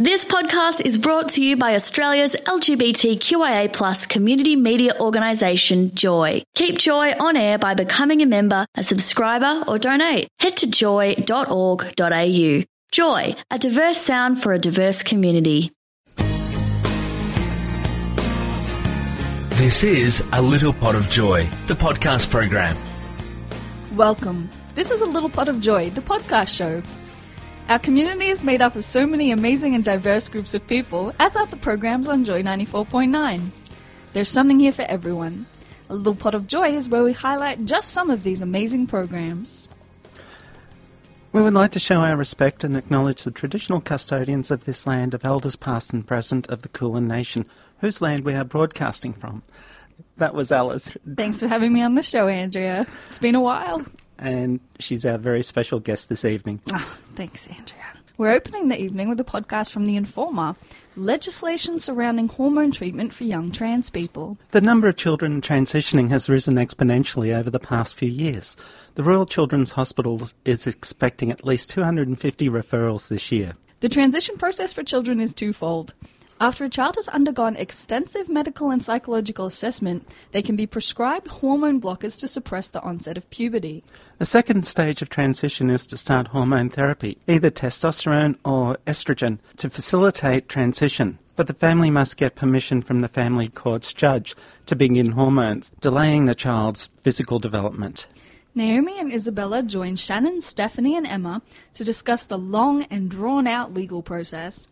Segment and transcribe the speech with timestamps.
[0.00, 6.44] This podcast is brought to you by Australia's LGBTQIA plus community media organisation, Joy.
[6.54, 10.28] Keep Joy on air by becoming a member, a subscriber, or donate.
[10.38, 12.62] Head to joy.org.au.
[12.92, 15.72] Joy, a diverse sound for a diverse community.
[19.56, 22.76] This is A Little Pot of Joy, the podcast program.
[23.96, 24.48] Welcome.
[24.76, 26.84] This is A Little Pot of Joy, the podcast show.
[27.68, 31.36] Our community is made up of so many amazing and diverse groups of people, as
[31.36, 33.50] are the programs on Joy 94.9.
[34.14, 35.44] There's something here for everyone.
[35.90, 39.68] A Little Pot of Joy is where we highlight just some of these amazing programs.
[41.30, 45.12] We would like to show our respect and acknowledge the traditional custodians of this land
[45.12, 47.44] of elders past and present of the Kulin Nation,
[47.82, 49.42] whose land we are broadcasting from.
[50.16, 52.86] That was Alice, Thanks for having me on the show, Andrea.
[53.10, 53.84] It's been a while.
[54.18, 56.60] And she's our very special guest this evening.
[56.72, 57.84] Ah, thanks, Andrea.
[58.16, 60.56] We're opening the evening with a podcast from The Informer
[60.96, 64.36] legislation surrounding hormone treatment for young trans people.
[64.50, 68.56] The number of children transitioning has risen exponentially over the past few years.
[68.96, 73.52] The Royal Children's Hospital is expecting at least 250 referrals this year.
[73.80, 75.94] The transition process for children is twofold.
[76.40, 81.80] After a child has undergone extensive medical and psychological assessment, they can be prescribed hormone
[81.80, 83.82] blockers to suppress the onset of puberty.
[84.18, 89.68] The second stage of transition is to start hormone therapy, either testosterone or estrogen, to
[89.68, 91.18] facilitate transition.
[91.34, 96.26] But the family must get permission from the family court's judge to begin hormones, delaying
[96.26, 98.06] the child's physical development.
[98.54, 101.42] Naomi and Isabella join Shannon, Stephanie, and Emma
[101.74, 104.68] to discuss the long and drawn out legal process.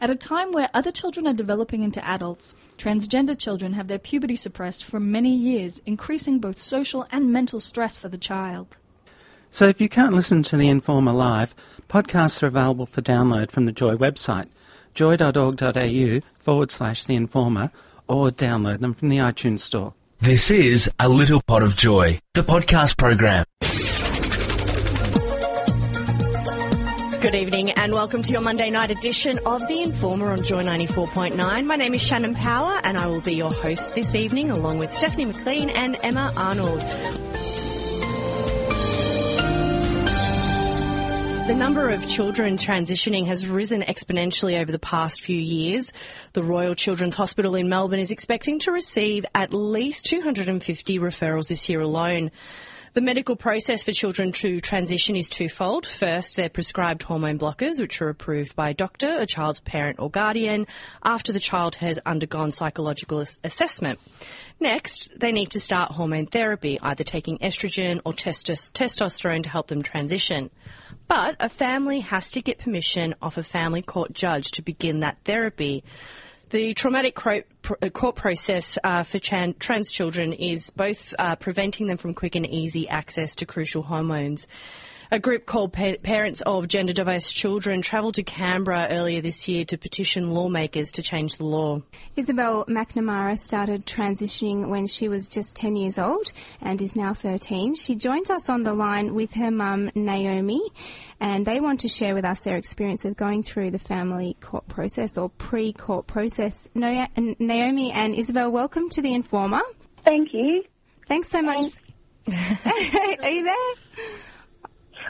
[0.00, 4.36] At a time where other children are developing into adults, transgender children have their puberty
[4.36, 8.76] suppressed for many years, increasing both social and mental stress for the child.
[9.50, 11.52] So if you can't listen to the Informer live,
[11.88, 14.46] podcasts are available for download from the Joy website,
[14.94, 17.72] joy.org.au forward slash the Informer,
[18.06, 19.94] or download them from the iTunes Store.
[20.20, 23.44] This is A Little Pot of Joy, the podcast program.
[27.20, 31.66] Good evening and welcome to your Monday night edition of The Informer on Joy 94.9.
[31.66, 34.94] My name is Shannon Power and I will be your host this evening along with
[34.94, 36.80] Stephanie McLean and Emma Arnold.
[41.48, 45.92] The number of children transitioning has risen exponentially over the past few years.
[46.34, 51.68] The Royal Children's Hospital in Melbourne is expecting to receive at least 250 referrals this
[51.68, 52.30] year alone.
[52.94, 55.86] The medical process for children to transition is twofold.
[55.86, 60.10] First, they're prescribed hormone blockers, which are approved by a doctor, a child's parent or
[60.10, 60.66] guardian,
[61.04, 64.00] after the child has undergone psychological assessment.
[64.58, 69.68] Next, they need to start hormone therapy, either taking estrogen or testos- testosterone to help
[69.68, 70.50] them transition.
[71.06, 75.18] But a family has to get permission off a family court judge to begin that
[75.24, 75.84] therapy.
[76.50, 77.40] The traumatic uh,
[77.92, 82.88] court process uh, for trans children is both uh, preventing them from quick and easy
[82.88, 84.48] access to crucial hormones.
[85.10, 89.64] A group called pa- Parents of Gender Diverse Children travelled to Canberra earlier this year
[89.64, 91.80] to petition lawmakers to change the law.
[92.14, 96.30] Isabel McNamara started transitioning when she was just 10 years old
[96.60, 97.74] and is now 13.
[97.74, 100.60] She joins us on the line with her mum, Naomi,
[101.20, 104.68] and they want to share with us their experience of going through the family court
[104.68, 106.68] process or pre court process.
[106.74, 107.06] No-
[107.38, 109.62] Naomi and Isabel, welcome to the Informer.
[110.02, 110.64] Thank you.
[111.06, 111.72] Thanks so much.
[112.30, 113.54] Are you there?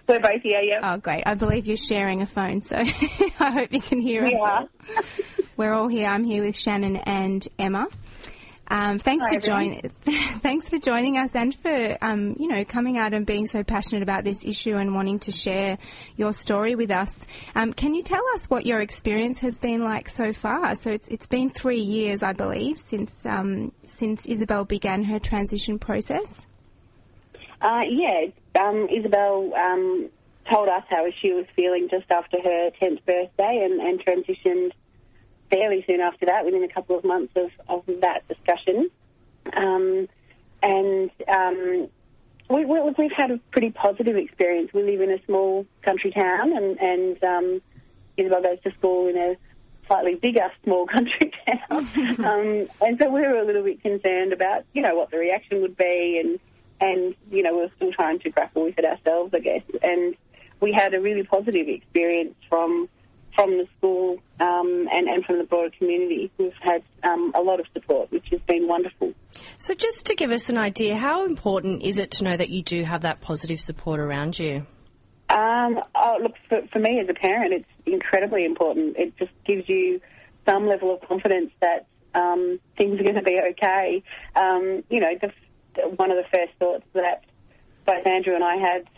[0.08, 0.80] We're both here, yeah.
[0.82, 1.24] Oh, great.
[1.26, 2.76] I believe you're sharing a phone, so
[3.40, 4.30] I hope you can hear us.
[4.32, 4.68] we are.
[5.58, 6.06] We're all here.
[6.06, 7.88] I'm here with Shannon and Emma.
[8.68, 9.90] Um, thanks Hi, for joining.
[10.40, 14.02] thanks for joining us and for um, you know coming out and being so passionate
[14.02, 15.78] about this issue and wanting to share
[16.16, 17.24] your story with us.
[17.54, 20.74] Um, can you tell us what your experience has been like so far?
[20.74, 25.78] So it's it's been three years, I believe, since um, since Isabel began her transition
[25.78, 26.46] process.
[27.60, 28.26] Uh, yeah,
[28.58, 30.10] um, Isabel um,
[30.50, 34.72] told us how she was feeling just after her 10th birthday and, and transitioned
[35.50, 38.90] fairly soon after that, within a couple of months of, of that discussion.
[39.54, 40.08] Um,
[40.62, 41.88] and um,
[42.50, 44.72] we, we, we've had a pretty positive experience.
[44.72, 47.62] We live in a small country town, and, and um,
[48.16, 49.36] Isabel goes to school in a
[49.86, 51.88] slightly bigger small country town.
[52.24, 55.62] um, and so we were a little bit concerned about, you know, what the reaction
[55.62, 56.38] would be and
[56.80, 59.62] and you know we were still trying to grapple with it ourselves, I guess.
[59.82, 60.14] And
[60.60, 62.88] we had a really positive experience from
[63.34, 66.30] from the school um, and and from the broader community.
[66.38, 69.14] We've had um, a lot of support, which has been wonderful.
[69.58, 72.62] So, just to give us an idea, how important is it to know that you
[72.62, 74.66] do have that positive support around you?
[75.30, 78.96] Um, oh, look, for, for me as a parent, it's incredibly important.
[78.96, 80.00] It just gives you
[80.46, 84.02] some level of confidence that um, things are going to be okay.
[84.34, 85.30] Um, you know, the,
[85.96, 87.24] one of the first thoughts that
[87.86, 88.88] both Andrew and I had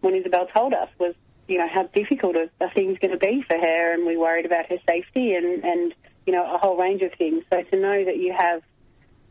[0.00, 1.14] when Isabel told us was,
[1.48, 4.66] you know, how difficult are things going to be for her, and we worried about
[4.66, 5.94] her safety and, and,
[6.26, 7.44] you know, a whole range of things.
[7.52, 8.62] So to know that you have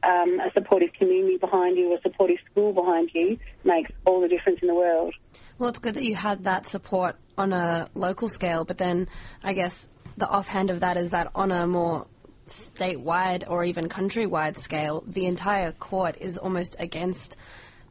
[0.03, 4.59] um, a supportive community behind you, a supportive school behind you, makes all the difference
[4.61, 5.13] in the world.
[5.57, 9.07] Well, it's good that you had that support on a local scale, but then
[9.43, 12.07] I guess the offhand of that is that on a more
[12.47, 17.37] statewide or even countrywide scale, the entire court is almost against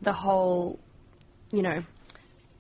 [0.00, 0.78] the whole,
[1.50, 1.82] you know,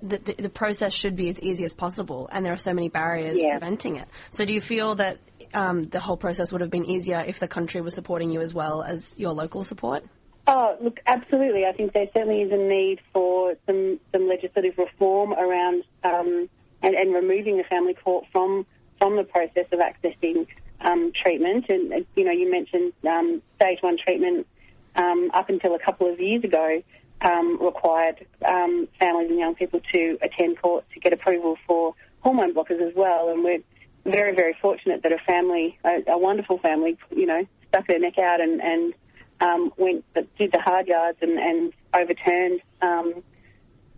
[0.02, 2.88] the, the, the process should be as easy as possible, and there are so many
[2.88, 3.58] barriers Yeah.
[3.58, 4.06] preventing it.
[4.30, 5.18] So, do you feel that
[5.54, 8.52] um, the whole process would have been easier if the country was supporting you as
[8.52, 10.04] well as your local support?
[10.46, 11.64] Oh, look, absolutely.
[11.64, 16.50] I think there certainly is a need for some, some legislative reform around um,
[16.82, 18.66] and, and removing the family court from
[18.98, 20.46] from the process of accessing
[20.84, 21.66] um, treatment.
[21.68, 24.46] And uh, you know, you mentioned um, stage one treatment
[24.94, 26.82] um, up until a couple of years ago
[27.22, 32.54] um, required um, families and young people to attend court to get approval for hormone
[32.54, 33.30] blockers as well.
[33.30, 33.62] And we're
[34.04, 38.18] very, very fortunate that a family, a, a wonderful family, you know, stuck their neck
[38.18, 38.94] out and, and
[39.40, 40.04] um, went,
[40.38, 42.60] did the hard yards and, and overturned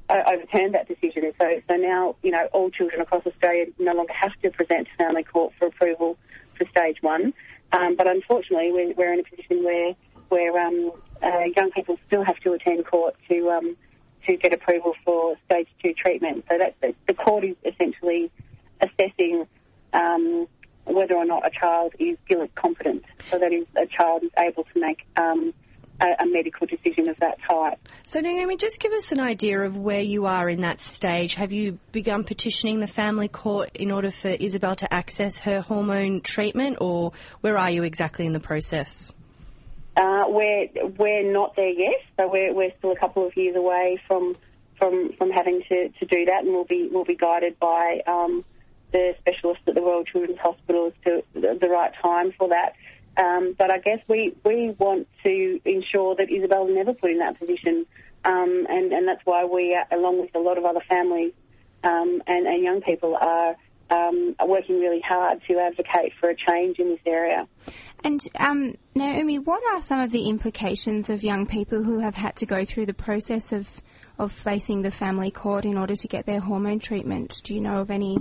[0.08, 1.32] overturned that decision.
[1.40, 4.94] So, so now, you know, all children across Australia no longer have to present to
[4.96, 6.16] family court for approval
[6.56, 7.34] for stage one.
[7.72, 9.94] Um, but unfortunately, we're, we're in a position where
[10.28, 10.90] where um,
[11.22, 13.76] uh, young people still have to attend court to um,
[14.26, 16.44] to get approval for stage two treatment.
[16.50, 18.30] So that the, the court is essentially
[18.80, 19.46] assessing
[19.92, 20.48] um,
[20.84, 23.04] whether or not a child is Gillick competent.
[23.30, 25.52] So that is, a child is able to make um,
[26.00, 27.78] a, a medical decision of that type.
[28.04, 31.34] So, Naomi, just give us an idea of where you are in that stage.
[31.34, 36.20] Have you begun petitioning the family court in order for Isabel to access her hormone
[36.20, 39.12] treatment, or where are you exactly in the process?
[39.96, 43.98] Uh, we're we're not there yet, so we're we're still a couple of years away
[44.06, 44.36] from
[44.78, 48.44] from from having to, to do that, and we'll be we'll be guided by um,
[48.92, 52.74] the specialists at the Royal Children's Hospital as to the, the right time for that.
[53.16, 57.38] Um, but I guess we we want to ensure that Isabel never put in that
[57.38, 57.86] position,
[58.24, 61.32] um, and and that's why we, uh, along with a lot of other families
[61.82, 63.56] um, and, and young people, are
[63.90, 67.46] um, working really hard to advocate for a change in this area.
[68.04, 72.36] And um, Naomi, what are some of the implications of young people who have had
[72.36, 73.68] to go through the process of
[74.18, 77.40] of facing the family court in order to get their hormone treatment?
[77.44, 78.18] Do you know of any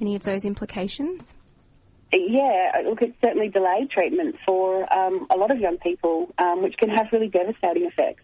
[0.00, 1.34] any of those implications?
[2.12, 6.76] Yeah, look, it's certainly delayed treatment for um, a lot of young people, um, which
[6.78, 8.22] can have really devastating effects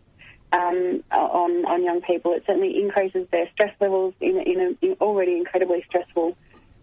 [0.53, 2.33] um, on on young people.
[2.33, 6.35] It certainly increases their stress levels in, in an in already incredibly stressful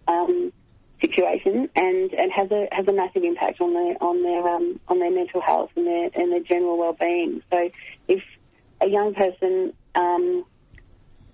[0.07, 0.53] um,
[1.01, 5.00] situation, and, and has a has a massive impact on their on their um, on
[5.00, 7.42] their mental health and their and their general well being.
[7.50, 7.71] So,
[8.07, 8.21] if
[8.80, 10.45] a young person, um,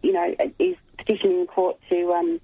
[0.01, 2.39] you know, is petitioning court to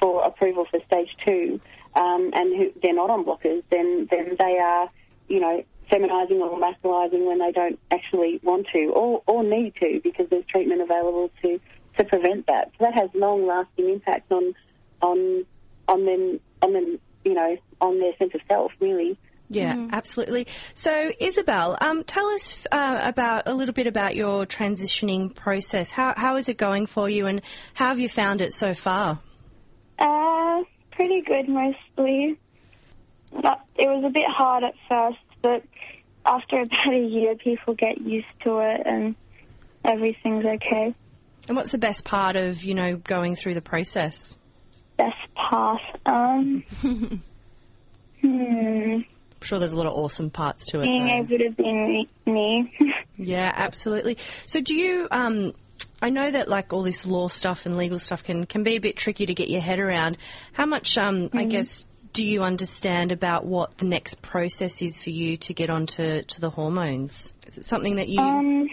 [0.00, 1.60] for approval for stage two,
[1.96, 4.90] um, and who, they're not on blockers, then then they are,
[5.28, 10.00] you know, feminising or masculising when they don't actually want to or, or need to
[10.02, 11.60] because there's treatment available to,
[11.96, 12.70] to prevent that.
[12.78, 14.54] So that has long lasting impacts on
[15.00, 15.46] on
[15.88, 19.18] on them on them, you know, on their sense of self really.
[19.48, 20.48] Yeah, absolutely.
[20.74, 25.88] So, Isabel, um, tell us uh, about a little bit about your transitioning process.
[25.88, 27.42] How how is it going for you, and
[27.74, 29.20] how have you found it so far?
[30.00, 30.62] Uh,
[30.96, 32.38] pretty good mostly.
[33.32, 35.62] But it was a bit hard at first, but
[36.24, 39.14] after about a year, people get used to it and
[39.84, 40.94] everything's okay.
[41.48, 44.36] And what's the best part of you know going through the process?
[44.96, 45.80] Best part.
[46.06, 46.64] Um,
[48.20, 49.04] hmm, I'm
[49.42, 50.84] sure there's a lot of awesome parts to it.
[50.84, 51.34] being though.
[51.34, 52.08] able to be me.
[52.26, 52.72] me.
[53.18, 54.18] Yeah, absolutely.
[54.46, 55.08] So, do you?
[55.10, 55.54] Um,
[56.02, 58.80] I know that like all this law stuff and legal stuff can can be a
[58.80, 60.18] bit tricky to get your head around.
[60.52, 65.10] How much, um, I guess, do you understand about what the next process is for
[65.10, 67.34] you to get onto to the hormones?
[67.46, 68.20] Is it something that you?
[68.20, 68.68] um,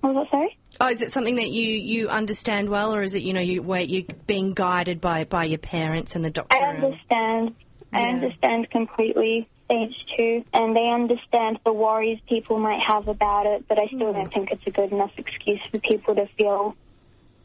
[0.00, 0.58] what was that, sorry?
[0.80, 3.60] oh, is it something that you you understand well, or is it you know you
[3.62, 6.56] where you're being guided by by your parents and the doctor?
[6.56, 7.54] I and- understand.
[7.92, 8.08] I Yeah.
[8.08, 13.78] understand completely stage two, and they understand the worries people might have about it, but
[13.78, 14.30] I still don't hmm.
[14.30, 16.74] think it's a good enough excuse for people to feel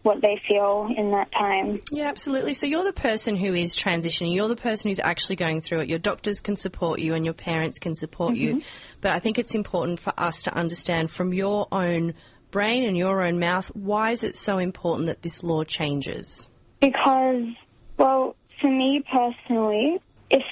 [0.04, 1.80] what they feel in that time.
[1.90, 2.54] Yeah, absolutely.
[2.54, 4.36] So you're the person who is transitioning.
[4.36, 5.90] You're the person who's actually going through it.
[5.90, 8.56] Your doctors can support you and your parents can support you.
[8.56, 8.68] Mm-hmm.
[9.00, 12.16] But I think it's important for us to understand from your own
[12.52, 16.50] brain and your own mouth why is it so important that this law changes?
[16.84, 17.46] because,
[17.98, 20.44] well, for me personally, if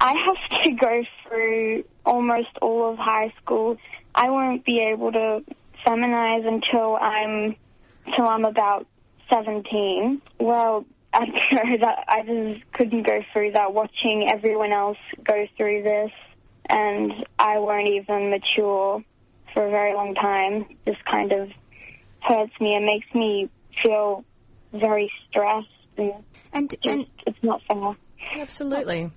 [0.00, 3.76] I have to go through almost all of high school,
[4.14, 5.44] I won't be able to
[5.86, 7.56] feminize until I'm
[8.14, 8.86] till I'm about
[9.30, 10.22] 17.
[10.38, 15.82] Well, I know that I just couldn't go through that watching everyone else go through
[15.82, 16.10] this
[16.68, 19.02] and I won't even mature
[19.54, 20.66] for a very long time.
[20.84, 21.48] This kind of
[22.20, 23.48] hurts me and makes me
[23.82, 24.24] feel
[24.72, 26.12] very stressed and,
[26.52, 27.96] And, just, and it's not fair.
[28.34, 29.10] Absolutely.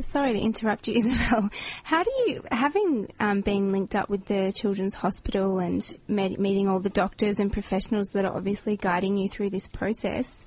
[0.00, 1.50] Sorry to interrupt you, Isabel.
[1.84, 6.68] How do you, having um, been linked up with the Children's Hospital and met, meeting
[6.68, 10.44] all the doctors and professionals that are obviously guiding you through this process,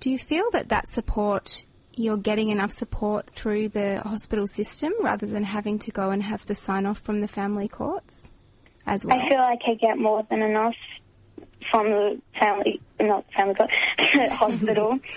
[0.00, 5.26] do you feel that that support, you're getting enough support through the hospital system rather
[5.26, 8.30] than having to go and have the sign off from the family courts
[8.86, 9.16] as well?
[9.16, 10.76] I feel like I get more than enough
[11.70, 13.70] from the family, not family court,
[14.30, 14.98] hospital.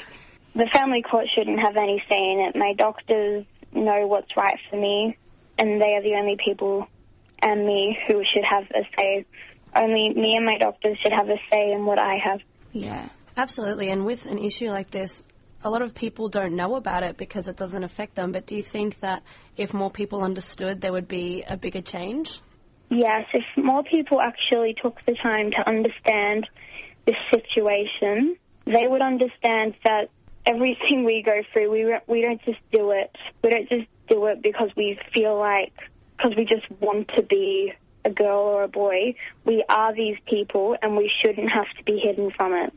[0.53, 2.58] The family court shouldn't have any say in it.
[2.58, 5.17] My doctors know what's right for me,
[5.57, 6.87] and they are the only people
[7.41, 9.25] and me who should have a say.
[9.75, 12.41] Only me and my doctors should have a say in what I have.
[12.71, 13.09] yeah.
[13.37, 15.23] Absolutely, and with an issue like this,
[15.63, 18.31] a lot of people don't know about it because it doesn't affect them.
[18.31, 19.23] But do you think that
[19.57, 22.41] if more people understood, there would be a bigger change?
[22.89, 26.47] Yes, if more people actually took the time to understand
[27.05, 28.35] this situation,
[28.65, 30.09] they would understand that
[30.45, 33.15] everything we go through, we we don't just do it.
[33.43, 35.74] We don't just do it because we feel like
[36.17, 37.74] because we just want to be
[38.05, 39.15] a girl or a boy.
[39.45, 42.74] We are these people, and we shouldn't have to be hidden from it.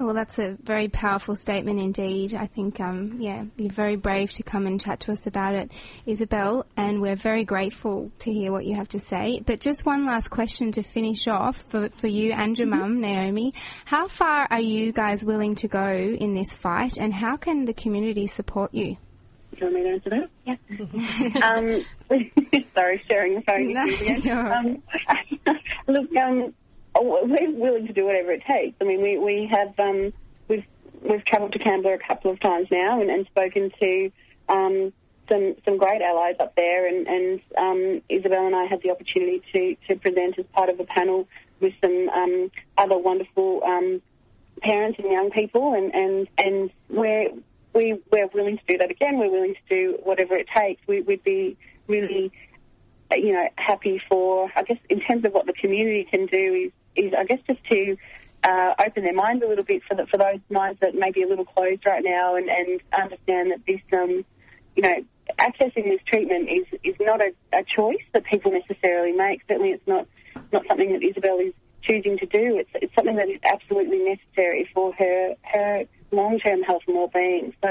[0.00, 2.34] Well, that's a very powerful statement indeed.
[2.34, 5.70] I think, um, yeah, you're very brave to come and chat to us about it,
[6.06, 9.42] Isabel, and we're very grateful to hear what you have to say.
[9.44, 13.52] But just one last question to finish off for, for you and your mum, Naomi.
[13.84, 17.74] How far are you guys willing to go in this fight, and how can the
[17.74, 18.96] community support you?
[19.52, 20.30] Do you want me to answer that?
[20.46, 21.46] Yeah.
[22.08, 24.82] um, sorry, sharing the phone No, again.
[25.46, 25.56] Um,
[25.88, 26.54] look, um,
[26.94, 28.76] oh, we're willing to do whatever it takes.
[28.80, 30.12] I mean, we we have um,
[30.48, 30.64] we've
[31.02, 34.12] we've travelled to Canberra a couple of times now and, and spoken to
[34.48, 34.92] um,
[35.30, 39.42] some some great allies up there, and, and um, Isabel and I had the opportunity
[39.52, 41.28] to to present as part of a panel
[41.60, 44.02] with some um, other wonderful um,
[44.62, 47.30] parents and young people, and and and we're
[47.72, 49.18] we we're willing to do that again.
[49.18, 50.80] We're willing to do whatever it takes.
[50.86, 51.56] We, we'd be
[51.86, 52.32] really,
[53.12, 54.50] you know, happy for.
[54.54, 57.62] I guess in terms of what the community can do is is I guess just
[57.70, 57.96] to
[58.42, 61.22] uh, open their minds a little bit for the, for those minds that may be
[61.22, 64.24] a little closed right now, and, and understand that this, um,
[64.76, 65.04] you know,
[65.38, 69.42] accessing this treatment is is not a, a choice that people necessarily make.
[69.46, 70.06] Certainly, it's not
[70.52, 72.58] not something that Isabel is choosing to do.
[72.58, 77.10] It's it's something that is absolutely necessary for her her long term health and well
[77.12, 77.54] being.
[77.62, 77.68] So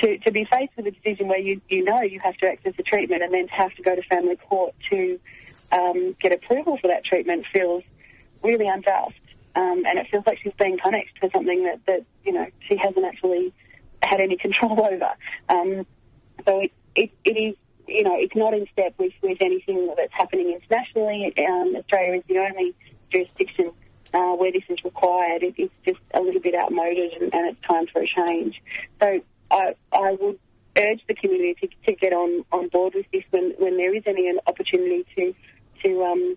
[0.00, 2.74] to, to be faced with a decision where you you know you have to access
[2.76, 5.18] the treatment and then to have to go to family court to
[5.72, 7.82] um, get approval for that treatment feels
[8.46, 9.20] really unjust.
[9.54, 12.76] Um, and it feels like she's being punished for something that, that you know she
[12.76, 13.52] hasn't actually
[14.02, 15.10] had any control over.
[15.48, 15.86] Um,
[16.46, 20.12] so it, it, it is you know it's not in step with, with anything that's
[20.12, 21.32] happening internationally.
[21.38, 22.74] Um, Australia is the only
[23.10, 23.72] jurisdiction
[24.12, 25.42] uh, where this is required.
[25.42, 28.60] It, it's just a little bit outmoded, and, and it's time for a change.
[29.00, 30.38] So I, I would
[30.76, 34.02] urge the community to, to get on, on board with this when, when there is
[34.06, 35.34] any an opportunity to
[35.82, 36.36] to um,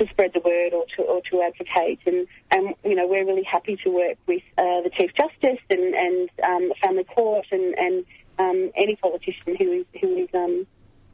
[0.00, 2.00] to spread the word or to or to advocate.
[2.06, 5.94] And and you know we're really happy to work with uh, the Chief Justice and
[5.94, 8.04] and um, the Family Court and and
[8.38, 10.66] um, any politician who is who is um,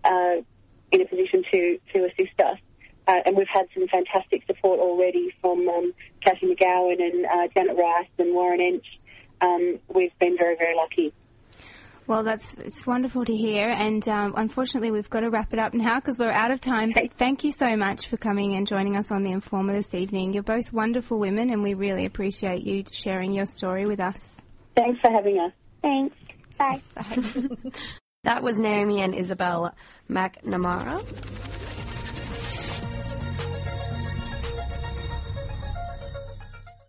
[0.04, 0.36] uh,
[0.92, 2.58] in a position to to assist us.
[3.08, 7.76] Uh, and we've had some fantastic support already from um, Cathy McGowan and uh, Janet
[7.76, 8.98] Rice and Warren Entsch.
[9.40, 11.12] Um, we've been very, very lucky.
[12.06, 15.74] Well, that's it's wonderful to hear, and um, unfortunately, we've got to wrap it up
[15.74, 16.92] now because we're out of time.
[16.94, 20.32] But thank you so much for coming and joining us on the Informer this evening.
[20.32, 24.34] You're both wonderful women, and we really appreciate you sharing your story with us.
[24.76, 25.52] Thanks for having us.
[25.82, 26.16] Thanks.
[26.58, 26.80] Bye.
[28.26, 29.72] That was Naomi and Isabel
[30.10, 31.00] McNamara.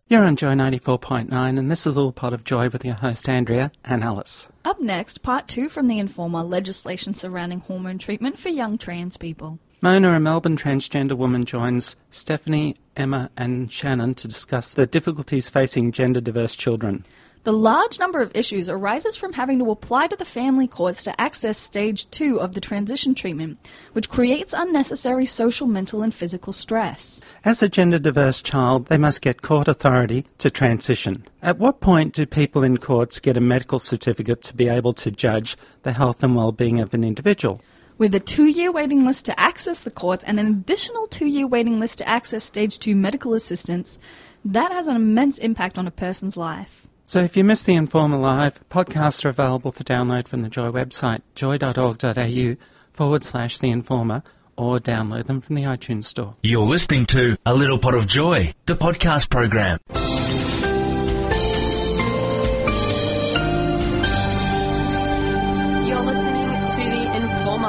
[0.08, 3.72] You're on Joy 94.9, and this is All part of Joy with your host Andrea
[3.86, 4.48] and Alice.
[4.68, 9.60] Up next, part two from the Informer legislation surrounding hormone treatment for young trans people.
[9.80, 15.94] Mona, a Melbourne transgender woman, joins Stephanie, Emma, and Shannon to discuss the difficulties facing
[15.94, 17.06] gender diverse children.
[17.48, 21.22] The large number of issues arises from having to apply to the family courts to
[21.22, 23.58] access stage two of the transition treatment,
[23.94, 27.22] which creates unnecessary social, mental, and physical stress.
[27.46, 31.26] As a gender diverse child, they must get court authority to transition.
[31.42, 35.10] At what point do people in courts get a medical certificate to be able to
[35.10, 37.62] judge the health and well-being of an individual?
[37.98, 41.48] With a two year waiting list to access the courts and an additional two year
[41.48, 43.98] waiting list to access stage two medical assistance,
[44.44, 46.87] that has an immense impact on a person's life.
[47.08, 50.72] So if you missed the Informer Live, podcasts are available for download from the Joy
[50.72, 52.58] website, joy.org.au
[52.92, 54.24] forward slash the Informer,
[54.58, 56.36] or download them from the iTunes Store.
[56.44, 59.80] You're listening to A Little Pot of Joy, the podcast program.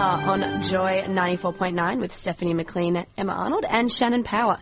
[0.08, 4.56] On Joy 94.9 with Stephanie McLean, Emma Arnold, and Shannon Power.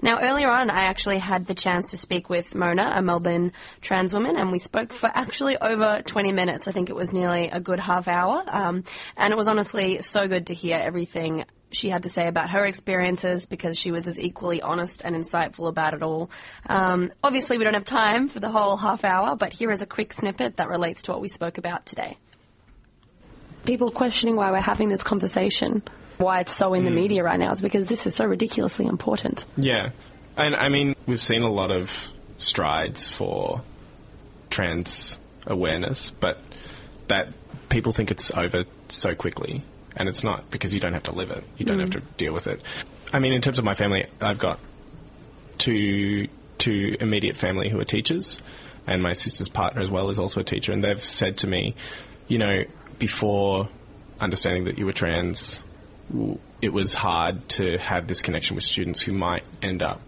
[0.00, 4.14] Now, earlier on, I actually had the chance to speak with Mona, a Melbourne trans
[4.14, 6.68] woman, and we spoke for actually over 20 minutes.
[6.68, 8.44] I think it was nearly a good half hour.
[8.46, 8.84] Um,
[9.16, 12.64] and it was honestly so good to hear everything she had to say about her
[12.64, 16.30] experiences because she was as equally honest and insightful about it all.
[16.68, 19.86] Um, obviously, we don't have time for the whole half hour, but here is a
[19.86, 22.16] quick snippet that relates to what we spoke about today.
[23.64, 25.82] People questioning why we're having this conversation,
[26.18, 26.96] why it's so in the mm.
[26.96, 29.44] media right now, is because this is so ridiculously important.
[29.56, 29.90] Yeah.
[30.36, 31.90] And I mean, we've seen a lot of
[32.38, 33.62] strides for
[34.50, 36.38] trans awareness, but
[37.08, 37.28] that
[37.68, 39.62] people think it's over so quickly.
[39.96, 41.44] And it's not because you don't have to live it.
[41.56, 41.94] You don't have mm.
[41.94, 42.60] to deal with it.
[43.12, 44.58] I mean, in terms of my family, I've got
[45.58, 46.28] two
[46.58, 48.40] two immediate family who are teachers,
[48.86, 51.74] and my sister's partner as well is also a teacher, and they've said to me,
[52.26, 52.64] you know,
[53.04, 53.68] before
[54.18, 55.62] understanding that you were trans,
[56.62, 60.00] it was hard to have this connection with students who might end up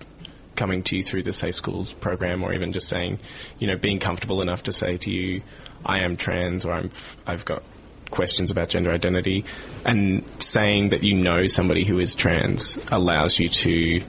[0.55, 3.19] coming to you through the Safe Schools program, or even just saying,
[3.59, 5.43] you know, being comfortable enough to say to you,
[5.85, 6.91] I am trans, or I'm,
[7.27, 7.63] I've got
[8.11, 9.45] questions about gender identity,
[9.85, 14.01] and saying that you know somebody who is trans allows you to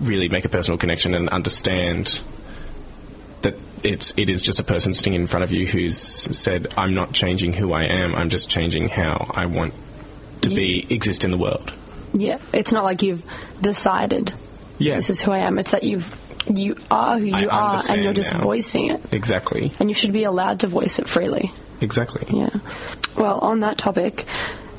[0.00, 2.22] really make a personal connection and understand
[3.42, 6.94] that it's it is just a person sitting in front of you who's said, "I'm
[6.94, 8.14] not changing who I am.
[8.14, 9.74] I'm just changing how I want
[10.42, 11.72] to be exist in the world."
[12.12, 13.22] Yeah, it's not like you've
[13.60, 14.32] decided
[14.78, 15.58] Yeah, this is who I am.
[15.58, 16.06] It's that you've
[16.50, 18.40] you are who you I are, and you're just now.
[18.40, 21.52] voicing it, exactly, and you should be allowed to voice it freely.
[21.80, 22.24] exactly.
[22.36, 22.48] Yeah.
[23.16, 24.24] Well, on that topic,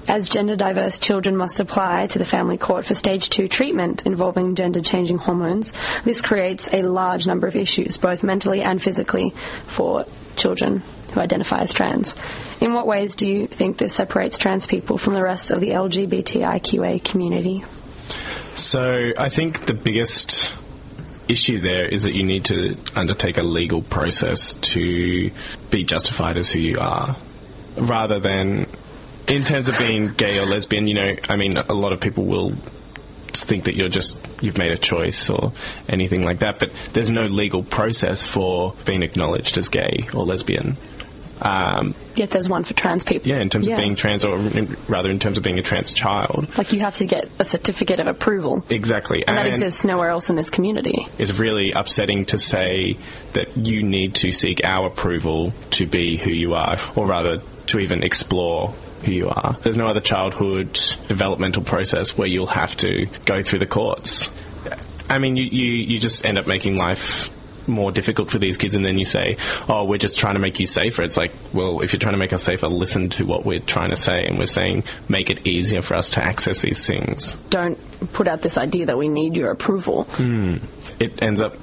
[0.10, 4.56] as gender diverse children must apply to the family court for stage two treatment involving
[4.56, 5.72] gender changing hormones,
[6.04, 9.34] this creates a large number of issues, both mentally and physically,
[9.68, 10.82] for children
[11.14, 12.16] who identify as trans.
[12.60, 15.70] In what ways do you think this separates trans people from the rest of the
[15.70, 17.64] LGBTIQA community?
[18.56, 20.54] So I think the biggest
[21.28, 25.30] issue there is that you need to undertake a legal process to
[25.70, 27.16] be justified as who you are,
[27.78, 28.66] rather than
[29.30, 30.88] in terms of being gay or lesbian.
[30.88, 32.54] You know, I mean, a lot of people will
[33.32, 35.54] think that you're just you've made a choice or
[35.88, 40.78] anything like that, but there's no legal process for being acknowledged as gay or lesbian.
[41.42, 43.30] Um, Yet there's one for trans people.
[43.30, 43.76] yeah, in terms Yeah.
[43.76, 46.50] of being trans, or in, rather in terms of being a trans child.
[46.58, 48.66] Like you have to get a certificate of approval.
[48.70, 51.08] Exactly, And that exists nowhere else in this community.
[51.18, 52.98] It's really upsetting to say
[53.34, 57.38] that you need to seek our approval to be who you are, or rather,
[57.68, 59.58] to even explore who you are.
[59.62, 60.74] There's no other childhood
[61.08, 64.30] developmental process where you'll have to go through the courts.
[65.10, 67.30] I mean, you, you, you just end up making life
[67.68, 70.60] more difficult for these kids and then you say, oh, we're just trying to make
[70.60, 71.04] you safer.
[71.04, 73.92] It's like, well, if you're trying to make us safer, listen to what we're trying
[73.92, 77.36] to say and we're saying make it easier for us to access these things.
[77.50, 77.78] Don't
[78.14, 80.04] put out this idea that we need your approval.
[80.04, 80.58] Hmm.
[81.00, 81.56] It ends up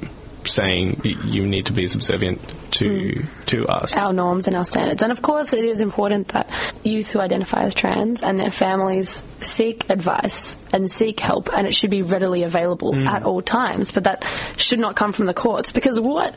[0.47, 2.41] saying you need to be subservient
[2.73, 3.47] to mm.
[3.47, 3.97] to us.
[3.97, 5.03] our norms and our standards.
[5.03, 6.49] And of course, it is important that
[6.83, 11.75] youth who identify as trans and their families seek advice and seek help, and it
[11.75, 13.07] should be readily available mm.
[13.07, 13.93] at all times.
[13.93, 14.25] But that
[14.57, 16.35] should not come from the courts because what?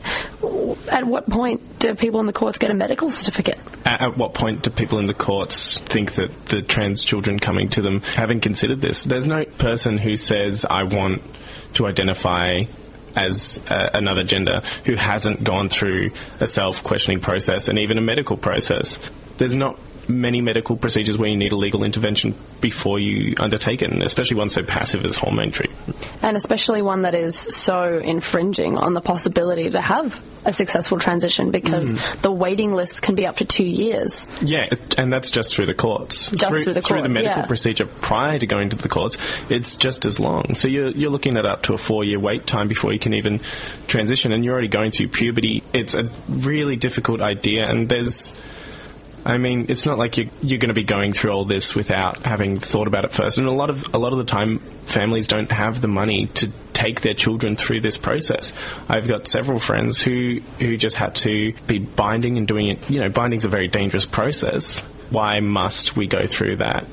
[0.88, 3.58] At what point do people in the courts get a medical certificate?
[3.84, 7.68] At, at what point do people in the courts think that the trans children coming
[7.70, 9.04] to them haven't considered this?
[9.04, 11.22] There's no person who says, I want
[11.74, 12.64] to identify
[13.16, 18.02] as uh, another gender who hasn't gone through a self questioning process and even a
[18.02, 18.98] medical process.
[19.38, 19.78] There's not
[20.10, 24.36] many medical procedures where you need a legal intervention before you undertake it, and especially
[24.36, 26.08] one so passive as hormone treatment.
[26.22, 31.50] And especially one that is so infringing on the possibility to have a successful transition
[31.50, 32.22] because Mm.
[32.22, 34.26] the waiting list can be up to two years.
[34.42, 34.66] Yeah,
[34.98, 36.30] and that's just through the courts.
[36.30, 37.46] Just through, through the courts, medical yeah.
[37.46, 39.18] procedure prior to going to the courts,
[39.48, 40.54] it's just as long.
[40.54, 43.14] So you're you're looking at up to a four year wait time before you can
[43.14, 43.40] even
[43.86, 45.62] transition, and you're already going through puberty.
[45.72, 48.32] It's a really difficult idea, and there's.
[49.24, 52.24] I mean, it's not like you're, you're going to be going through all this without
[52.26, 53.38] having thought about it first.
[53.38, 56.50] And a lot of a lot of the time, families don't have the money to
[56.72, 58.52] take their children through this process.
[58.88, 62.90] I've got several friends who who just had to be binding and doing it.
[62.90, 64.80] You know, binding's a very dangerous process.
[65.10, 66.86] Why must we go through that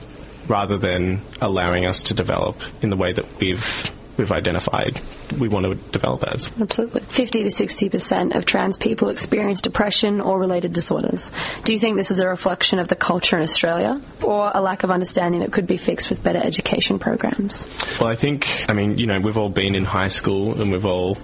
[0.47, 5.01] rather than allowing us to develop in the way that we've we've identified
[5.37, 6.51] we want to develop as?
[6.59, 7.01] Absolutely.
[7.01, 11.31] 50 to 60% of trans people experience depression or related disorders.
[11.63, 14.83] Do you think this is a reflection of the culture in Australia or a lack
[14.83, 17.69] of understanding that could be fixed with better education programs?
[17.99, 20.85] Well, I think, I mean, you know, we've all been in high school and we've
[20.85, 21.17] all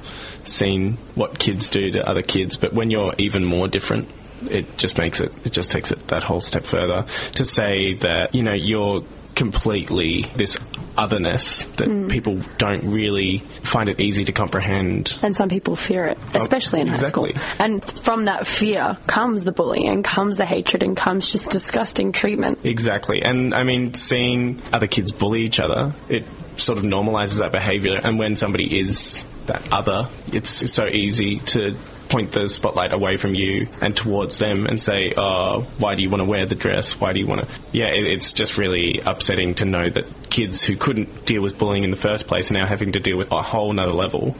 [0.43, 4.09] seen what kids do to other kids, but when you're even more different,
[4.49, 8.35] it just makes it, it just takes it that whole step further to say that,
[8.35, 9.03] you know, you're
[9.35, 10.57] completely this
[10.97, 12.09] otherness that Mm.
[12.09, 15.17] people don't really find it easy to comprehend.
[15.23, 17.33] And some people fear it, especially in high exactly.
[17.33, 17.43] school.
[17.59, 22.11] And from that fear comes the bullying, and comes the hatred, and comes just disgusting
[22.11, 22.59] treatment.
[22.63, 23.21] Exactly.
[23.23, 26.25] And I mean, seeing other kids bully each other, it
[26.57, 27.99] sort of normalizes that behavior.
[28.03, 31.75] And when somebody is that other, it's so easy to
[32.09, 36.09] point the spotlight away from you and towards them and say, oh, why do you
[36.09, 36.99] want to wear the dress?
[36.99, 37.47] Why do you want to?
[37.71, 41.83] Yeah, it, it's just really upsetting to know that kids who couldn't deal with bullying
[41.83, 44.31] in the first place are now having to deal with a whole nother level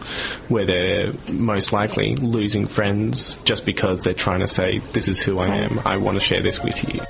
[0.49, 5.39] where they're most likely losing friends just because they're trying to say, this is who
[5.39, 5.79] I am.
[5.85, 7.01] I want to share this with you.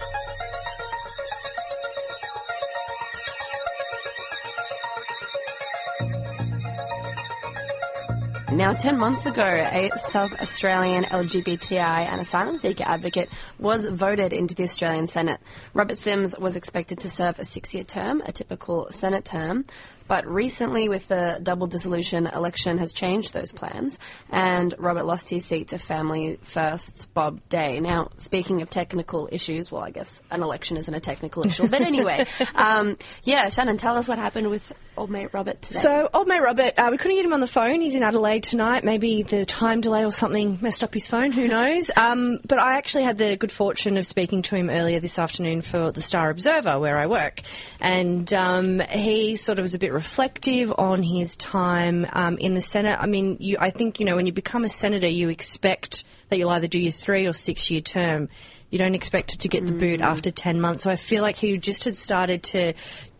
[8.54, 14.54] Now, 10 months ago, a South Australian LGBTI and asylum seeker advocate was voted into
[14.54, 15.40] the Australian Senate.
[15.74, 19.66] Robert Simms was expected to serve a six year term, a typical Senate term.
[20.08, 23.98] But recently, with the double dissolution, election has changed those plans,
[24.30, 27.80] and Robert lost his seat to Family First's Bob Day.
[27.80, 31.82] Now, speaking of technical issues, well, I guess an election isn't a technical issue, but
[31.82, 35.80] anyway, um, yeah, Shannon, tell us what happened with old mate Robert today.
[35.80, 37.82] So, old mate Robert, uh, we couldn't get him on the phone.
[37.82, 38.84] He's in Adelaide tonight.
[38.84, 41.32] Maybe the time delay or something messed up his phone.
[41.32, 41.90] Who knows?
[41.96, 45.62] Um, but I actually had the good fortune of speaking to him earlier this afternoon
[45.62, 47.42] for the Star Observer, where I work,
[47.80, 52.62] and um, he sort of was a bit reflective on his time um, in the
[52.62, 52.98] Senate.
[53.00, 56.38] I mean, you, I think you know when you become a senator, you expect that
[56.38, 58.30] you'll either do your three or six year term.
[58.70, 60.82] You don't expect it to get the boot after 10 months.
[60.82, 62.74] So I feel like he just had started to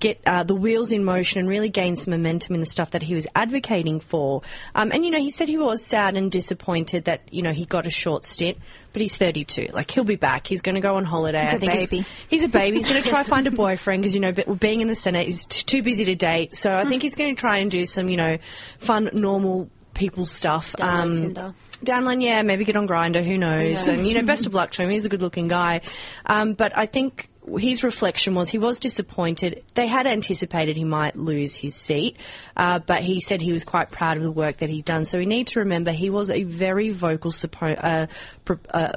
[0.04, 3.02] get uh, the wheels in motion and really gain some momentum in the stuff that
[3.02, 4.42] he was advocating for.
[4.76, 7.66] Um, and, you know, he said he was sad and disappointed that, you know, he
[7.66, 8.58] got a short stint,
[8.92, 9.70] but he's 32.
[9.72, 10.46] Like, he'll be back.
[10.46, 11.44] He's going to go on holiday.
[11.44, 12.06] He's I a think baby.
[12.28, 12.78] He's, a baby.
[12.78, 15.46] He's going to try find a boyfriend because, you know, being in the Senate, is
[15.46, 16.54] t- too busy to date.
[16.54, 18.38] So I think he's going to try and do some, you know,
[18.80, 20.76] fun, normal people stuff.
[20.78, 21.54] Download Tinder.
[21.84, 23.26] Downline, yeah, maybe get on Grindr.
[23.26, 23.88] Who knows?
[23.88, 23.94] Yeah.
[23.94, 24.90] And you know, best of luck to him.
[24.90, 25.82] He's a good-looking guy.
[26.26, 29.64] Um, but I think his reflection was he was disappointed.
[29.74, 32.18] They had anticipated he might lose his seat,
[32.56, 35.06] uh, but he said he was quite proud of the work that he'd done.
[35.06, 38.08] So we need to remember he was a very vocal suppo- uh,
[38.46, 38.94] pro- uh,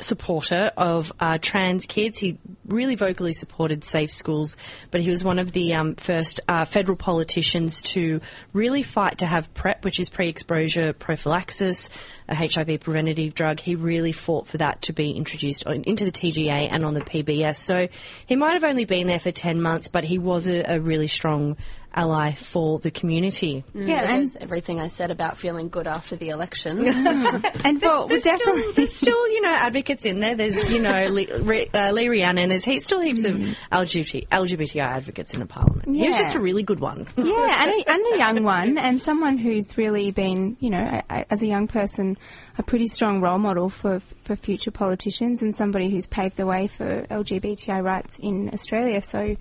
[0.00, 2.18] supporter of uh, trans kids.
[2.18, 4.56] He really vocally supported safe schools,
[4.90, 8.20] but he was one of the um, first uh, federal politicians to
[8.52, 11.90] really fight to have PrEP, which is pre-exposure prophylaxis,
[12.28, 13.60] a HIV preventative drug.
[13.60, 17.00] He really fought for that to be introduced on, into the TGA and on the
[17.00, 17.56] PBS.
[17.56, 17.88] So
[18.26, 21.08] he might have only been there for 10 months, but he was a, a really
[21.08, 21.56] strong
[21.94, 23.64] ally for the community.
[23.74, 26.86] yeah, and everything I said about feeling good after the election.
[26.86, 30.34] and well, there's, still, there's still, you know, advocates in there.
[30.34, 32.48] There's, you know, Lee, Re- uh, Lee Rhiannon.
[32.50, 33.36] There's he, still heaps of
[33.72, 35.96] LGBT, LGBTI advocates in the parliament.
[35.96, 37.06] He was just a really good one.
[37.16, 41.04] yeah, and a, and a young one, and someone who's really been, you know, a-
[41.10, 42.16] a- as a young person,
[42.58, 46.66] a pretty strong role model for for future politicians, and somebody who's paved the way
[46.68, 49.00] for LGBTI rights in Australia.
[49.02, 49.36] So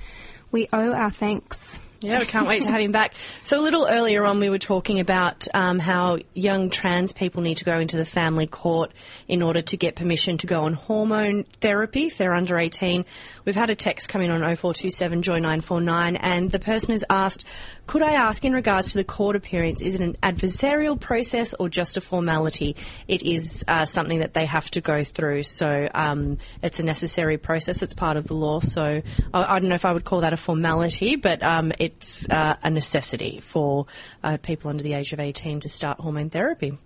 [0.51, 3.15] we owe our thanks Yeah, we can't wait to have him back.
[3.43, 7.57] So a little earlier on, we were talking about um, how young trans people need
[7.57, 8.91] to go into the family court
[9.27, 13.03] in order to get permission to go on hormone therapy if they're under 18.
[13.45, 17.45] We've had a text come in on 0427 joy 949, and the person has asked,
[17.87, 21.69] "Could I ask, in regards to the court appearance, is it an adversarial process or
[21.69, 22.75] just a formality?
[23.07, 27.37] It is uh, something that they have to go through, so um, it's a necessary
[27.37, 27.81] process.
[27.81, 28.59] It's part of the law.
[28.59, 29.01] So
[29.33, 32.55] I, I don't know if I would call that a formality, but um, it's uh,
[32.61, 33.87] a necessity for
[34.23, 36.77] uh, people under the age of 18 to start hormone therapy.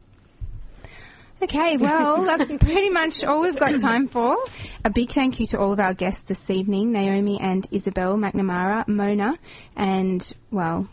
[1.44, 4.38] Okay, well, that's pretty much all we've got time for.
[4.86, 8.88] A big thank you to all of our guests this evening, Naomi and Isabel McNamara,
[8.88, 9.38] Mona,
[9.76, 10.88] and, well,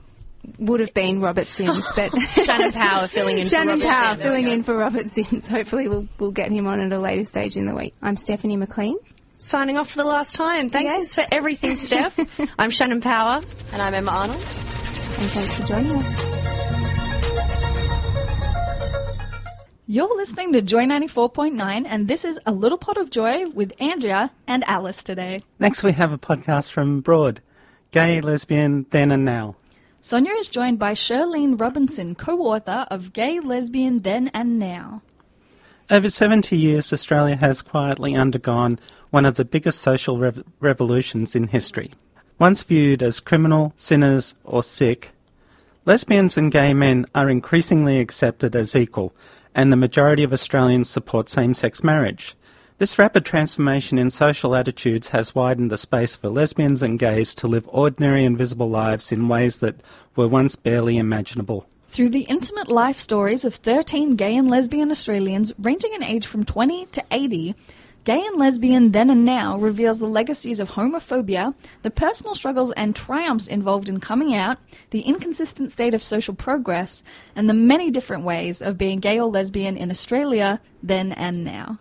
[0.59, 2.11] would have been Robert Simms, but
[2.45, 4.23] Shannon Power filling in for Shannon Robert Power Simms.
[4.23, 5.47] filling in for Robert Simms.
[5.47, 7.95] Hopefully, we'll we'll get him on at a later stage in the week.
[8.01, 8.97] I'm Stephanie McLean.
[9.37, 10.69] Signing off for the last time.
[10.71, 12.19] Thanks for everything, Steph.
[12.59, 13.43] I'm Shannon Power.
[13.73, 14.41] And I'm Emma Arnold.
[14.41, 16.58] And thanks for joining us.
[19.91, 24.31] You're listening to Joy 94.9, and this is A Little Pot of Joy with Andrea
[24.47, 25.41] and Alice today.
[25.59, 27.41] Next, we have a podcast from Broad
[27.91, 29.57] Gay, Lesbian, Then and Now.
[30.03, 35.01] Sonia is joined by Shirleene Robinson, co author of Gay, Lesbian, Then and Now.
[35.89, 41.47] Over 70 years, Australia has quietly undergone one of the biggest social rev- revolutions in
[41.49, 41.93] history.
[42.39, 45.13] Once viewed as criminal, sinners, or sick,
[45.87, 49.15] lesbians and gay men are increasingly accepted as equal,
[49.55, 52.37] and the majority of Australians support same sex marriage.
[52.79, 57.49] This rapid transformation in social attitudes has widened the space for lesbians and gays to
[57.49, 59.83] live ordinary and visible lives in ways that
[60.15, 61.67] were once barely imaginable.
[61.89, 66.45] Through the intimate life stories of 13 gay and lesbian Australians ranging in age from
[66.45, 67.57] 20 to 80,
[68.09, 72.97] Gay and Lesbian Then and Now reveals the legacies of homophobia, the personal struggles and
[72.97, 74.57] triumphs involved in coming out,
[74.89, 77.03] the inconsistent state of social progress,
[77.37, 81.79] and the many different ways of being gay or lesbian in Australia then and now.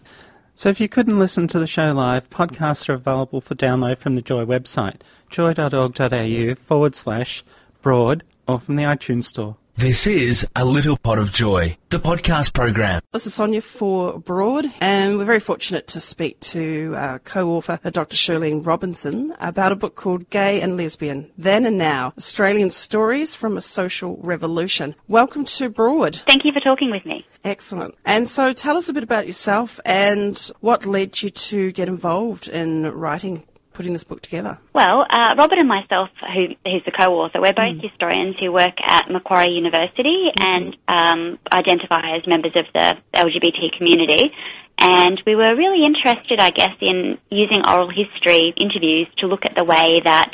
[0.53, 4.15] So if you couldn't listen to the show live, podcasts are available for download from
[4.15, 7.45] the Joy website, joy.org.au forward slash
[7.81, 9.55] broad, or from the iTunes Store.
[9.77, 12.99] This is A Little Pot of Joy, the podcast program.
[13.13, 17.91] This is Sonia for Broad, and we're very fortunate to speak to uh, co-author uh,
[17.91, 18.15] Dr.
[18.15, 23.55] Shirleene Robinson about a book called Gay and Lesbian, Then and Now, Australian Stories from
[23.55, 24.95] a Social Revolution.
[25.07, 26.15] Welcome to Broad.
[26.15, 27.23] Thank you for talking with me.
[27.43, 27.93] Excellent.
[28.03, 32.47] And so tell us a bit about yourself and what led you to get involved
[32.47, 33.43] in writing,
[33.77, 34.57] putting this book together.
[34.73, 39.05] Well, uh, Robert and myself, who, who's the co-author, we're both historians who work at
[39.11, 44.33] Macquarie University and um, identify as members of the LGBT community.
[44.79, 49.53] And we were really interested, I guess, in using oral history interviews to look at
[49.55, 50.31] the way that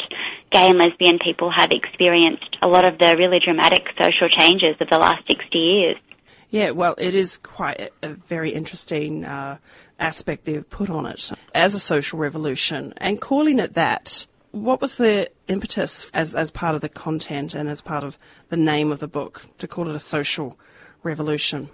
[0.50, 4.88] gay and lesbian people have experienced a lot of the really dramatic social changes of
[4.90, 5.98] the last 60 years.
[6.50, 9.58] Yeah, well, it is quite a, a very interesting uh,
[10.04, 12.94] aspect they've put on it as a social revolution.
[12.98, 17.70] And calling it that, what was the impetus as, as part of the content and
[17.70, 20.60] as part of the name of the book to call it a social
[21.02, 21.70] revolution?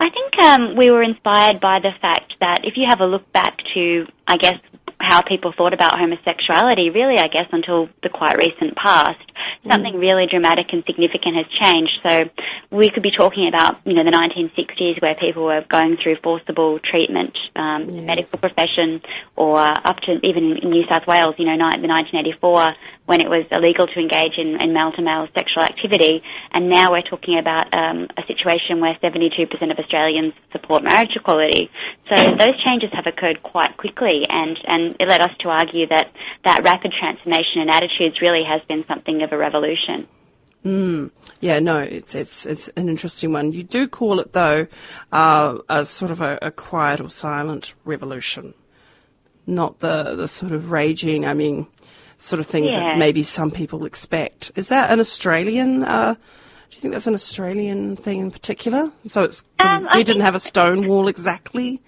[0.00, 3.30] I think um, we were inspired by the fact that if you have a look
[3.32, 4.58] back to, I guess,
[4.98, 9.20] how people thought about homosexuality, really, I guess, until the quite recent past,
[9.68, 11.92] something really dramatic and significant has changed.
[12.02, 12.30] So
[12.70, 16.78] we could be talking about, you know, the 1960s where people were going through forcible
[16.78, 19.02] treatment, um, in the medical profession,
[19.36, 22.74] or up to even in New South Wales, you know, the 1984
[23.06, 27.38] when it was illegal to engage in, in male-to-male sexual activity, and now we're talking
[27.38, 31.70] about um, a situation where 72% of Australians support marriage equality.
[32.12, 36.10] So those changes have occurred quite quickly, and, and it led us to argue that
[36.44, 40.08] that rapid transformation in attitudes really has been something of a revolution.
[40.66, 41.12] Mm.
[41.40, 43.52] Yeah, no, it's it's it's an interesting one.
[43.52, 44.66] You do call it though
[45.12, 48.52] uh, a sort of a, a quiet or silent revolution,
[49.46, 51.24] not the the sort of raging.
[51.24, 51.68] I mean,
[52.18, 52.80] sort of things Yeah.
[52.80, 54.52] that maybe some people expect.
[54.56, 55.84] Is that an Australian?
[55.84, 58.90] Uh, do you think that's an Australian thing in particular?
[59.04, 61.80] So it's Um, I we didn't have a Stonewall exactly.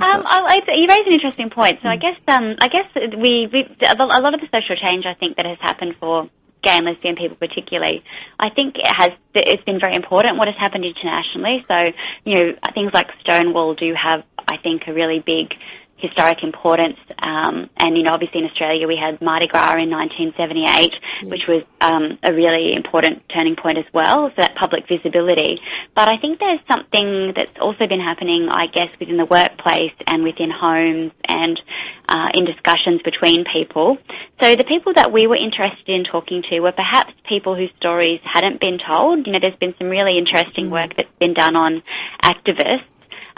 [0.00, 1.78] Um, I, I, you raise an interesting point.
[1.82, 5.14] So I guess um, I guess we, we a lot of the social change I
[5.14, 6.28] think that has happened for
[6.62, 8.04] gay and lesbian people particularly,
[8.38, 11.64] I think it has it's been very important what has happened internationally.
[11.68, 11.92] So
[12.24, 15.54] you know things like Stonewall do have I think a really big
[16.02, 16.98] historic importance.
[17.22, 21.62] Um, and, you know, obviously in Australia we had Mardi Gras in 1978, which was
[21.80, 25.60] um, a really important turning point as well, so that public visibility.
[25.94, 30.24] But I think there's something that's also been happening, I guess, within the workplace and
[30.24, 31.60] within homes and
[32.08, 33.98] uh, in discussions between people.
[34.40, 38.20] So the people that we were interested in talking to were perhaps people whose stories
[38.24, 39.26] hadn't been told.
[39.26, 41.82] You know, there's been some really interesting work that's been done on
[42.22, 42.91] activists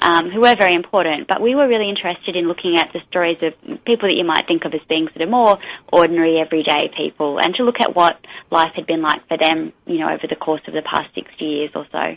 [0.04, 1.26] um, who were very important.
[1.26, 4.46] But we were really interested in looking at the stories of people that you might
[4.46, 5.58] think of as being sort of more
[5.92, 8.18] ordinary, everyday people, and to look at what
[8.50, 11.44] life had been like for them, you know, over the course of the past 60
[11.44, 12.14] years or so.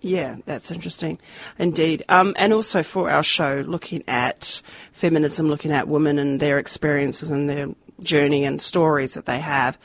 [0.00, 1.18] Yeah, that's interesting
[1.58, 2.04] indeed.
[2.08, 4.60] Um, and also for our show, looking at
[4.92, 7.68] feminism, looking at women and their experiences and their
[8.00, 9.78] journey and stories that they have.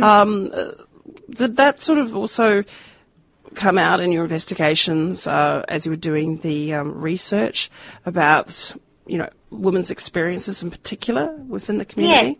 [0.00, 0.72] Um, uh,
[1.30, 2.64] did that sort of also
[3.54, 7.70] come out in your investigations uh, as you were doing the um, research
[8.04, 8.74] about,
[9.06, 12.38] you know, women's experiences in particular within the community?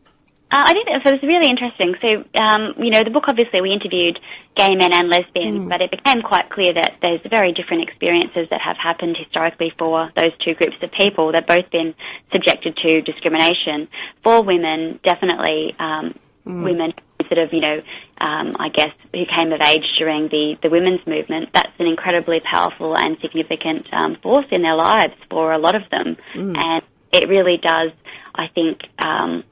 [0.55, 1.96] Uh, I think that so it was really interesting.
[1.98, 4.20] So, um, you know, the book obviously we interviewed
[4.55, 8.61] gay men and lesbians, but it became quite clear that there's very different experiences that
[8.61, 11.33] have happened historically for those two groups of people.
[11.33, 11.94] They've both been
[12.31, 13.88] subjected to discrimination.
[14.22, 16.92] For women, definitely um, women
[17.28, 17.83] sort of, you know,
[18.20, 22.40] um, I guess, who came of age during the, the women's movement, that's an incredibly
[22.40, 26.16] powerful and significant um, force in their lives for a lot of them.
[26.35, 27.92] And it really does,
[28.35, 29.44] I think, um,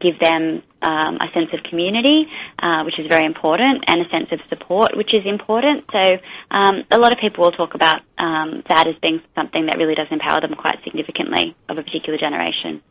[0.00, 2.26] give them um, a sense of community,
[2.58, 5.84] uh, which is very important, and a sense of support, which is important.
[5.92, 6.18] So
[6.50, 9.94] um, a lot of people will talk about um, that as being something that really
[9.94, 12.82] does empower them quite significantly of a particular generation.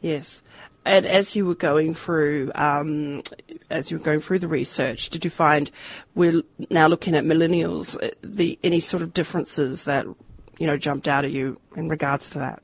[0.00, 0.42] Yes.
[0.88, 3.22] And as you were going through, um,
[3.68, 5.70] as you were going through the research, did you find
[6.14, 10.06] we're now looking at millennials, uh, the any sort of differences that
[10.58, 12.62] you know jumped out at you in regards to that?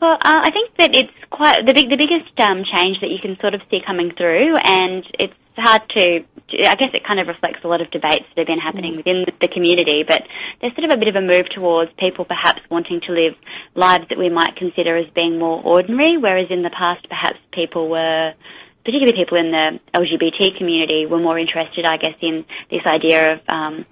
[0.00, 3.18] Well, uh, I think that it's quite the big, the biggest um, change that you
[3.20, 6.24] can sort of see coming through, and it's hard to.
[6.64, 9.26] I guess it kind of reflects a lot of debates that have been happening within
[9.40, 10.22] the community, but
[10.60, 13.34] there's sort of a bit of a move towards people perhaps wanting to live
[13.74, 17.90] lives that we might consider as being more ordinary, whereas in the past perhaps people
[17.90, 18.32] were
[18.84, 23.40] particularly people in the LGBT community were more interested, I guess, in this idea of
[23.48, 23.84] um,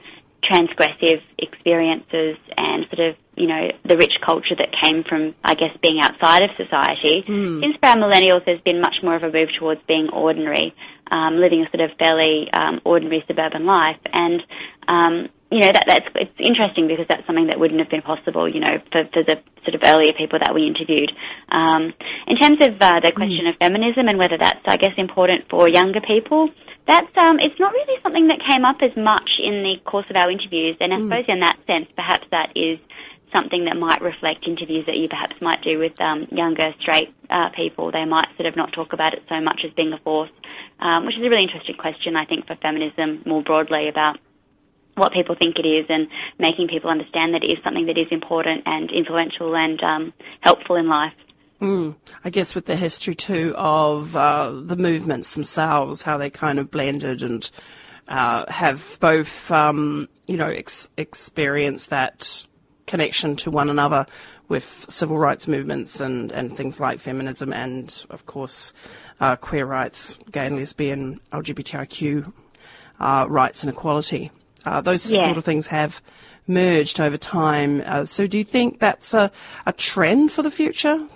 [0.50, 5.76] transgressive experiences and sort of, you know, the rich culture that came from, I guess,
[5.82, 7.24] being outside of society.
[7.60, 10.74] Since for our millennials, there's been much more of a move towards being ordinary,
[11.10, 14.00] um, living a sort of fairly um, ordinary suburban life.
[14.12, 14.42] And,
[14.88, 18.48] um, you know, that, that's, it's interesting because that's something that wouldn't have been possible,
[18.48, 21.12] you know, for, for the sort of earlier people that we interviewed.
[21.50, 21.92] Um,
[22.26, 25.68] in terms of uh, the question of feminism and whether that's, I guess, important for
[25.68, 26.50] younger people,
[26.86, 30.16] that's um, it's not really something that came up as much in the course of
[30.16, 32.78] our interviews, and I suppose in that sense, perhaps that is
[33.34, 37.50] something that might reflect interviews that you perhaps might do with um, younger straight uh,
[37.50, 37.90] people.
[37.90, 40.30] They might sort of not talk about it so much as being a force,
[40.80, 44.18] um, which is a really interesting question, I think, for feminism more broadly about
[44.94, 48.06] what people think it is and making people understand that it is something that is
[48.10, 51.12] important and influential and um, helpful in life.
[51.60, 51.96] Mm.
[52.24, 56.70] I guess with the history too of uh, the movements themselves, how they kind of
[56.70, 57.50] blended and
[58.08, 62.44] uh, have both, um, you know, ex- experienced that
[62.86, 64.06] connection to one another
[64.48, 68.72] with civil rights movements and, and things like feminism and, of course,
[69.20, 72.32] uh, queer rights, gay and lesbian, LGBTIQ
[73.00, 74.30] uh, rights and equality.
[74.64, 75.24] Uh, those Yeah.
[75.24, 76.00] sort of things have
[76.46, 77.82] merged over time.
[77.84, 79.32] Uh, so, do you think that's a,
[79.64, 81.06] a trend for the future?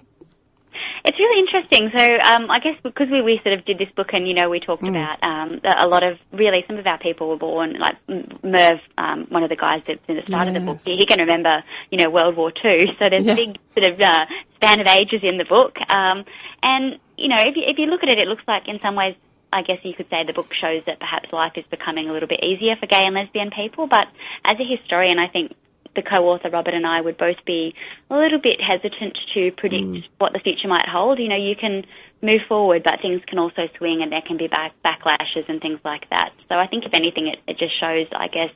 [1.04, 1.90] It's really interesting.
[1.96, 4.50] So um, I guess because we, we sort of did this book and, you know,
[4.50, 7.96] we talked about um, a lot of, really, some of our people were born, like
[8.42, 11.06] Merv, um, one of the guys that's in the start of the book, he, he
[11.06, 12.86] can remember, you know, World War Two.
[12.98, 13.32] So there's Yeah.
[13.32, 15.76] a big sort of uh, span of ages in the book.
[15.88, 16.24] Um,
[16.62, 18.94] and, you know, if you, if you look at it, it looks like in some
[18.94, 19.14] ways
[19.52, 22.28] I guess you could say the book shows that perhaps life is becoming a little
[22.28, 23.88] bit easier for gay and lesbian people.
[23.88, 24.06] But
[24.44, 25.52] as a historian, I think
[25.96, 27.74] the co-author Robert and I would both be
[28.10, 31.18] a little bit hesitant to predict what the future might hold.
[31.18, 31.84] You know, you can
[32.22, 35.80] move forward, but things can also swing, and there can be back backlashes and things
[35.84, 36.30] like that.
[36.48, 38.52] So I think, if anything, it, it just shows, I guess.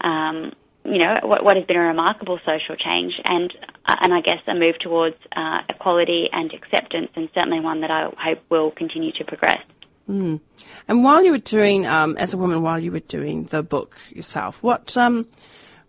[0.00, 0.52] Um,
[0.86, 3.50] you know what, what has been a remarkable social change, and
[3.86, 7.90] uh, and I guess a move towards uh, equality and acceptance, and certainly one that
[7.90, 9.62] I hope will continue to progress.
[10.08, 10.40] Mm.
[10.86, 13.96] And while you were doing, um, as a woman, while you were doing the book
[14.10, 15.26] yourself, what um,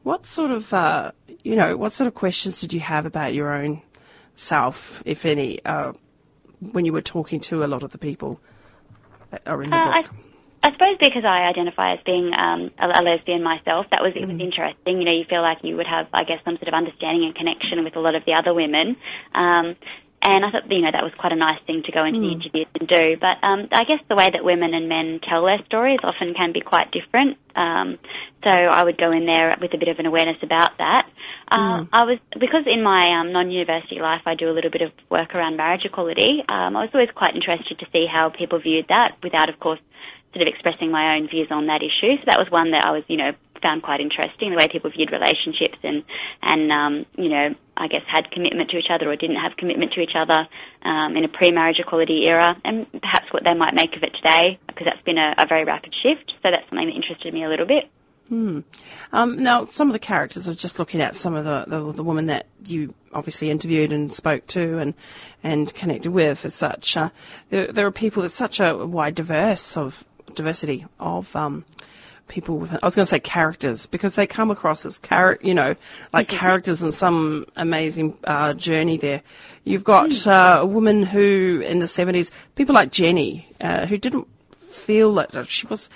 [0.05, 1.11] what sort of uh,
[1.43, 3.81] you know what sort of questions did you have about your own
[4.35, 5.93] self, if any, uh,
[6.59, 8.39] when you were talking to a lot of the people
[9.31, 10.11] that are in the Uh, I, book?
[10.61, 14.27] I suppose because I identify as being um, a, a lesbian myself, that was it
[14.27, 14.99] was interesting.
[14.99, 17.35] You know, you feel like you would have, I guess, some sort of understanding and
[17.35, 18.97] connection with a lot of the other women.
[19.33, 19.75] Um,
[20.25, 22.33] and I thought, you know, that was quite a nice thing to go into the
[22.33, 23.15] interviews and do.
[23.21, 26.51] But um, I guess the way that women and men tell their stories often can
[26.51, 27.37] be quite different.
[27.55, 27.99] Um,
[28.43, 31.07] so I would go in there with a bit of an awareness about that.
[31.47, 34.91] Uh, I was because in my um, non-university life I do a little bit of
[35.09, 36.41] work around marriage equality.
[36.49, 39.79] Um, I was always quite interested to see how people viewed that, without, of course,
[40.33, 42.17] sort of expressing my own views on that issue.
[42.17, 43.31] So that was one that I was, you know,
[43.65, 46.03] found quite interesting the way people viewed relationships and
[46.41, 49.93] and um, you know I guess had commitment to each other or didn't have commitment
[49.93, 50.45] to each other
[50.83, 54.59] um, in a pre-marriage equality era, and perhaps what they might make of it today
[54.67, 56.31] because that's been a, a very rapid shift.
[56.43, 57.89] So that's something that interested me a little bit.
[58.29, 58.61] Hmm.
[59.13, 62.03] Um, now, some of the characters, are just looking at some of the, the, the
[62.03, 64.95] women that you obviously interviewed and spoke to and,
[65.43, 66.97] and connected with as such.
[66.97, 67.09] Uh,
[67.51, 70.03] there, there are people, there's such a wide diverse of
[70.33, 71.65] diversity of um,
[72.27, 75.53] people with, I was going to say characters because they come across as char- you
[75.53, 75.75] know,
[76.13, 79.21] like characters in some amazing uh, journey there.
[79.63, 84.27] You've got uh, a woman who in the 70s, people like Jenny, uh, who didn't
[84.69, 85.89] feel that she was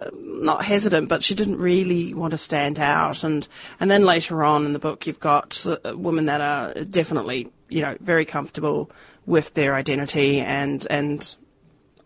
[0.00, 3.24] uh, not hesitant, but she didn't really want to stand out.
[3.24, 3.46] And
[3.80, 7.96] and then later on in the book, you've got women that are definitely you know
[8.00, 8.90] very comfortable
[9.26, 11.36] with their identity and and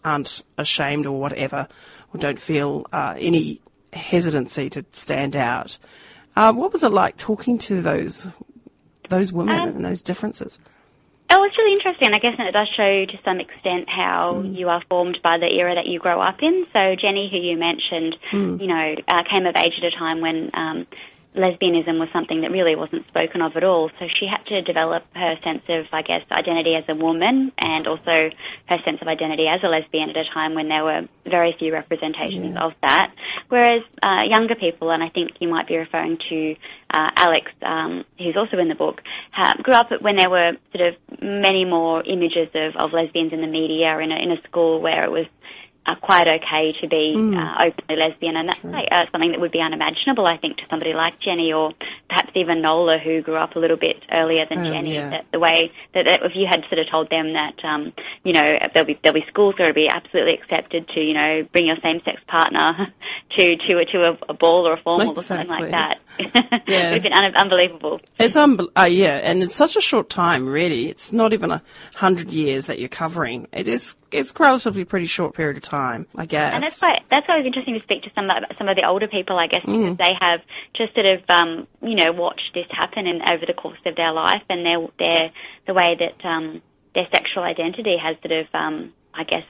[0.04, 1.66] aren't ashamed or whatever,
[2.14, 3.60] or don't feel uh, any
[3.92, 5.76] hesitancy to stand out.
[6.36, 8.26] Uh, what was it like talking to those
[9.10, 10.58] those women Um, and those differences?
[11.30, 12.12] Oh, it's really interesting.
[12.14, 15.46] I guess and it does show to some extent how you are formed by the
[15.46, 16.66] era that you grow up in.
[16.72, 18.60] So Jenny, who you mentioned, Mm.
[18.60, 20.86] you know, uh, came of age at a time when um,
[21.34, 23.90] lesbianism was something that really wasn't spoken of at all.
[23.98, 27.86] So she had to develop her sense of, I guess, identity as a woman and
[27.86, 28.30] also
[28.68, 31.72] her sense of identity as a lesbian at a time when there were very few
[31.72, 33.12] representations of that.
[33.48, 36.54] Whereas uh, younger people, and I think you might be referring to
[36.94, 40.88] uh, Alex, um, who's also in the book, ha- grew up when there were sort
[40.88, 44.40] of many more images of, of lesbians in the media or in a, in a
[44.42, 45.26] school where it was
[45.86, 47.36] uh, quite okay to be Mm.
[47.36, 50.62] uh, openly lesbian, and that's like, uh, something that would be unimaginable, I think, to
[50.70, 51.72] somebody like Jenny or
[52.08, 54.94] perhaps even Nola, who grew up a little bit earlier than Oh, Jenny.
[54.94, 55.10] yeah.
[55.10, 57.92] That the way that, that if you had sort of told them that, um,
[58.24, 61.42] you know, there'll be there'll be schools where it'll be absolutely accepted to, you know,
[61.52, 62.88] bring your same-sex partner
[63.36, 65.98] to to a, to a, a ball or a formal or something like that.
[66.16, 66.92] Yeah.
[66.92, 68.00] it would have been un- unbelievable.
[68.20, 70.88] It's unbel- uh, yeah, and it's such a short time, really.
[70.88, 71.60] It's not even a
[71.96, 73.48] hundred years that you're covering.
[73.52, 73.96] It is.
[74.12, 75.73] It's relatively pretty short period of time,
[76.16, 76.54] I guess.
[76.54, 78.76] And that's why that's why it was interesting to speak to some of some of
[78.76, 79.98] the older people, I guess, because Mm.
[79.98, 80.40] they have
[80.76, 84.12] just sort of um, you know watched this happen in, over the course of their
[84.12, 85.30] life, and their their
[85.66, 86.62] the way that um,
[86.94, 89.44] their sexual identity has sort of um, I guess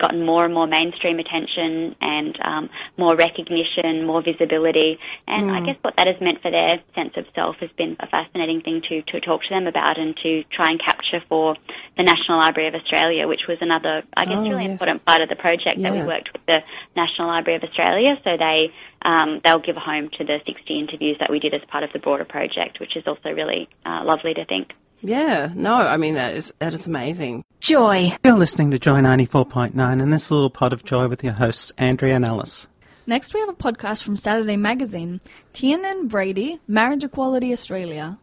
[0.00, 4.98] gotten more and more mainstream attention and um, more recognition, more visibility,
[5.28, 5.66] and I Mm.
[5.66, 8.80] guess what that has meant for their sense of self has been a fascinating thing
[8.88, 11.54] to to talk to them about and to try and capture for
[11.96, 14.72] the National Library of Australia, which was another I guess Oh, really yes.
[14.80, 16.58] important part of the project that we worked with the
[16.96, 18.16] National Library of Australia.
[18.24, 18.72] So they
[19.04, 21.90] um, they'll give a home to the 60 interviews that we did as part of
[21.92, 24.68] the broader project, which is also really uh, lovely to think.
[25.02, 25.50] Yeah.
[25.54, 27.44] No, I mean that is that is amazing.
[27.70, 28.16] Joy.
[28.24, 32.16] You're listening to Joy 94.9 and this little pot of joy with your hosts, Andrea
[32.16, 32.66] and Alice.
[33.06, 35.20] Next, we have a podcast from Saturday Magazine.
[35.52, 38.18] Tiernan Brady, Marriage Equality Australia.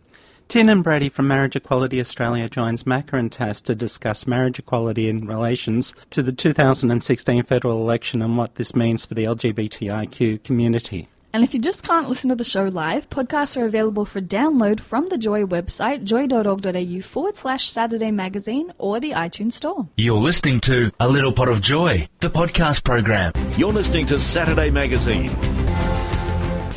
[0.50, 5.26] Tiernan Brady from Marriage Equality Australia joins Macca and Tass to discuss marriage equality in
[5.26, 11.08] relations to the 2016 federal election and what this means for the LGBTIQ community.
[11.38, 14.80] And if you just can't listen to the show live, podcasts are available for download
[14.80, 19.88] from the Joy website, joy.org.au forward slash Saturday Magazine or the iTunes Store.
[19.98, 23.34] You're listening to A Little Pot of Joy, the podcast program.
[23.56, 25.30] You're listening to Saturday Magazine.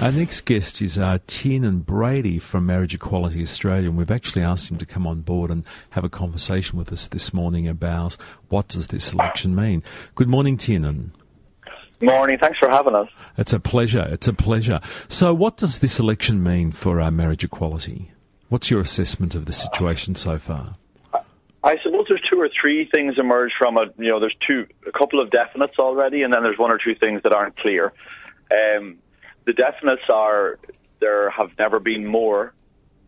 [0.02, 4.70] Our next guest is uh, Tiernan Brady from Marriage Equality Australia, and we've actually asked
[4.70, 8.18] him to come on board and have a conversation with us this morning about
[8.50, 9.82] what does this election mean.
[10.16, 11.12] Good morning, Tiernan.
[12.02, 12.38] Morning.
[12.38, 13.08] Thanks for having us.
[13.36, 14.06] It's a pleasure.
[14.10, 14.80] It's a pleasure.
[15.08, 18.12] So, what does this election mean for our marriage equality?
[18.48, 20.76] What's your assessment of the situation so far?
[21.62, 23.94] I suppose there's two or three things emerge from it.
[23.98, 26.94] You know, there's two, a couple of definites already, and then there's one or two
[26.94, 27.92] things that aren't clear.
[28.50, 28.96] Um,
[29.44, 30.58] the definites are
[31.00, 32.54] there have never been more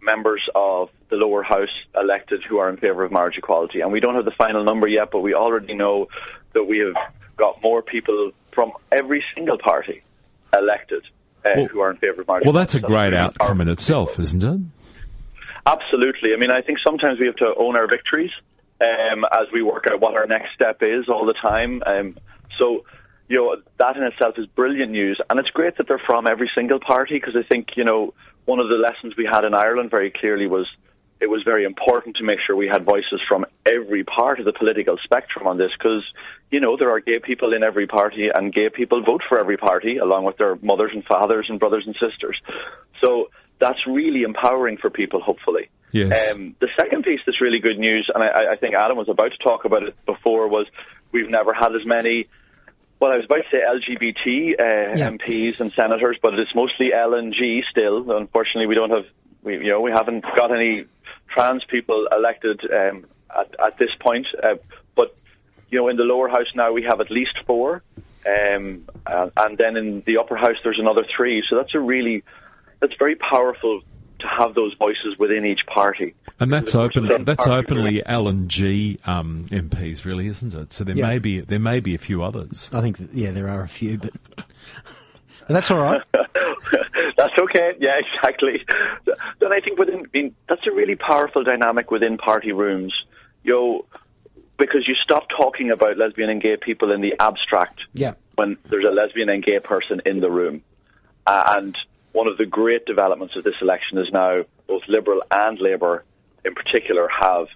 [0.02, 4.00] members of the lower house elected who are in favour of marriage equality, and we
[4.00, 6.08] don't have the final number yet, but we already know
[6.52, 6.94] that we have
[7.36, 10.02] got more people from every single party
[10.56, 11.04] elected
[11.44, 12.44] uh, who are in favour of marriage.
[12.44, 14.60] Well, that's a great outcome in itself, isn't it?
[15.66, 16.30] Absolutely.
[16.34, 18.30] I mean, I think sometimes we have to own our victories
[18.80, 21.82] um, as we work out what our next step is all the time.
[21.86, 22.18] Um,
[22.58, 22.84] so,
[23.28, 25.20] you know, that in itself is brilliant news.
[25.30, 28.12] And it's great that they're from every single party because I think, you know,
[28.44, 30.66] one of the lessons we had in Ireland very clearly was
[31.22, 34.52] it was very important to make sure we had voices from every part of the
[34.52, 36.04] political spectrum on this because,
[36.50, 39.56] you know, there are gay people in every party and gay people vote for every
[39.56, 42.40] party along with their mothers and fathers and brothers and sisters.
[43.02, 45.70] So that's really empowering for people, hopefully.
[45.92, 46.32] Yes.
[46.32, 49.30] Um, the second piece that's really good news, and I, I think Adam was about
[49.32, 50.66] to talk about it before, was
[51.12, 52.26] we've never had as many.
[52.98, 55.10] Well, I was about to say LGBT uh, Yeah.
[55.10, 58.10] MPs and senators, but it's mostly L and G still.
[58.10, 59.04] Unfortunately, we don't have,
[59.42, 60.86] we, you know, we haven't got any
[61.32, 63.06] trans people elected um,
[63.36, 64.26] at, at this point.
[64.42, 64.54] Uh,
[64.94, 65.16] but
[65.70, 67.82] you know, in the lower house now we have at least four,
[68.26, 71.42] um, uh, and then in the upper house there's another three.
[71.48, 72.22] So that's a really,
[72.80, 73.80] that's very powerful
[74.20, 76.14] to have those voices within each party.
[76.38, 77.24] And that's open.
[77.24, 80.72] That's openly L and G um, MPs, really, isn't it?
[80.72, 81.08] So there Yeah.
[81.08, 82.70] may be there may be a few others.
[82.72, 84.44] I think, yeah, there are a few, but, but
[85.48, 86.02] that's all right.
[87.22, 87.72] That's okay.
[87.80, 88.64] Yeah, exactly.
[89.40, 92.94] Then I think within, I mean, that's a really powerful dynamic within party rooms.
[93.44, 93.84] You know,
[94.58, 98.14] because you stop talking about lesbian and gay people in the abstract Yeah.
[98.34, 100.62] when there's a lesbian and gay person in the room.
[101.26, 101.76] Uh, and
[102.12, 106.04] one of the great developments of this election is now both Liberal and Labour,
[106.44, 107.46] in particular, have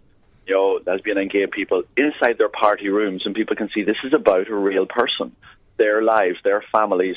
[0.47, 3.97] you know lesbian and gay people inside their party rooms, and people can see this
[4.05, 5.35] is about a real person,
[5.77, 7.17] their lives, their families.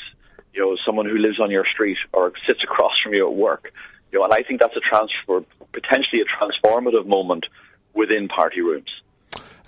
[0.54, 3.72] You know, someone who lives on your street or sits across from you at work.
[4.12, 7.46] You know, and I think that's a transfer, potentially a transformative moment
[7.94, 8.90] within party rooms.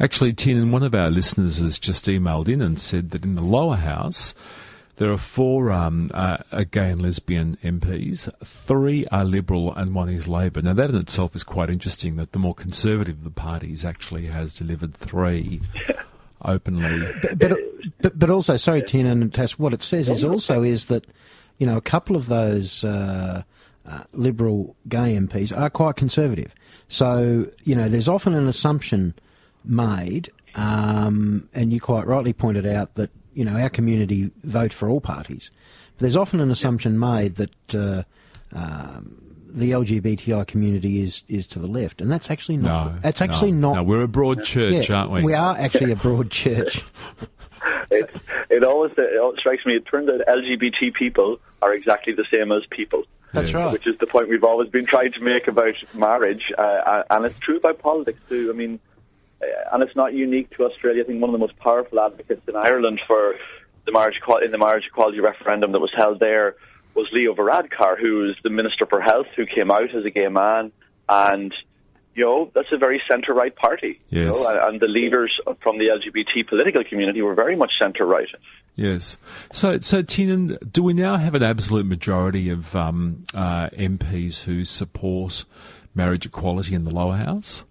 [0.01, 3.43] Actually, Tiernan, one of our listeners has just emailed in and said that in the
[3.43, 4.35] lower house
[4.97, 10.09] there are four um, uh, uh, gay and lesbian MPs, three are Liberal and one
[10.09, 10.63] is Labor.
[10.63, 14.27] Now that in itself is quite interesting that the more conservative of the parties actually
[14.27, 15.61] has delivered three
[16.45, 17.09] openly.
[17.23, 17.59] But, but,
[18.01, 21.07] but, but also, sorry, Tina and Tass, what it says is also is that,
[21.59, 23.43] you know, a couple of those uh,
[23.87, 26.55] uh, Liberal gay MPs are quite conservative.
[26.89, 29.15] So, you know, there's often an assumption
[29.65, 34.89] made, um, and you quite rightly pointed out that, you know, our community vote for
[34.89, 35.51] all parties.
[35.99, 38.03] There's often an assumption made that uh,
[38.53, 39.22] um,
[39.55, 42.93] the LGBTI community is, is to the left, and that's actually not.
[42.93, 43.77] No, that's actually no, not.
[43.77, 45.23] No, we're a broad church, Yeah, aren't we?
[45.23, 46.83] We are actually a broad church.
[47.91, 48.11] it,
[48.51, 49.75] it always it always strikes me.
[49.77, 53.05] It turns out LGBT people are exactly the same as people.
[53.33, 53.63] That's Yes.
[53.63, 53.73] right.
[53.73, 57.39] Which is the point we've always been trying to make about marriage, uh, and it's
[57.39, 58.51] true about politics too.
[58.51, 58.79] I mean,
[59.43, 61.03] uh, and it's not unique to Australia.
[61.03, 63.37] I think one of the most powerful advocates in Ireland for
[63.85, 66.57] the marriage in the marriage equality referendum that was held there
[66.95, 70.73] was Leo Varadkar, who's the Minister for Health, who came out as a gay man,
[71.09, 71.53] and
[72.15, 74.01] you know that's a very centre right party.
[74.11, 74.35] You Yes.
[74.43, 75.33] know, and, the leaders
[75.63, 78.29] from the LGBT political community were very much centre right.
[78.77, 79.19] Yes.
[79.53, 84.65] So, so Tiernan, do we now have an absolute majority of um, uh, MPs who
[84.65, 85.45] support
[85.95, 87.65] marriage equality in the lower house?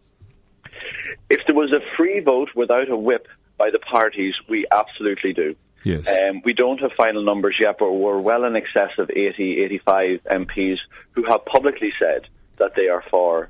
[1.30, 5.56] If there was a free vote without a whip by the parties, we absolutely do.
[5.84, 6.10] Yes.
[6.10, 10.20] Um, we don't have final numbers yet, but we're well in excess of 80, 85
[10.32, 10.78] MPs
[11.12, 12.28] who have publicly said
[12.58, 13.50] that they are for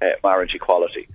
[0.00, 1.08] uh, marriage equality.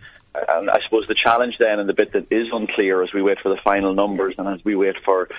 [0.50, 3.40] And I suppose the challenge then, and the bit that is unclear as we wait
[3.42, 5.30] for the final numbers and as we wait for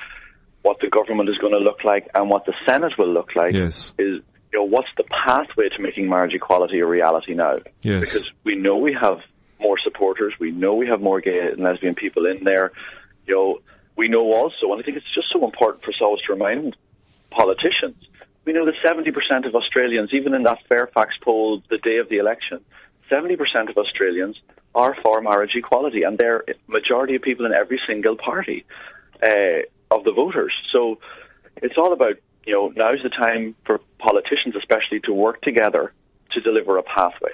[0.62, 3.54] what the government is going to look like and what the Senate will look like,
[3.54, 3.92] Yes.
[3.98, 4.22] is
[4.52, 7.58] you know what's the pathway to making marriage equality a reality now?
[7.82, 8.00] Yes.
[8.12, 9.20] Because we know we have
[9.60, 12.72] more supporters, we know we have more gay and lesbian people in there.
[13.26, 13.58] You know,
[13.98, 16.76] we know also, and I think it's just so important for us always to remind
[17.30, 17.96] politicians,
[18.44, 22.16] we know that 70% of Australians, even in that Fairfax poll the day of the
[22.18, 22.64] election,
[23.10, 24.40] 70% of Australians
[24.74, 28.64] are for marriage equality, and they're majority of people in every single party
[29.22, 30.54] uh, of the voters.
[30.72, 31.00] So
[31.56, 35.92] it's all about, you know, now's the time for politicians especially to work together
[36.32, 37.32] to deliver a pathway,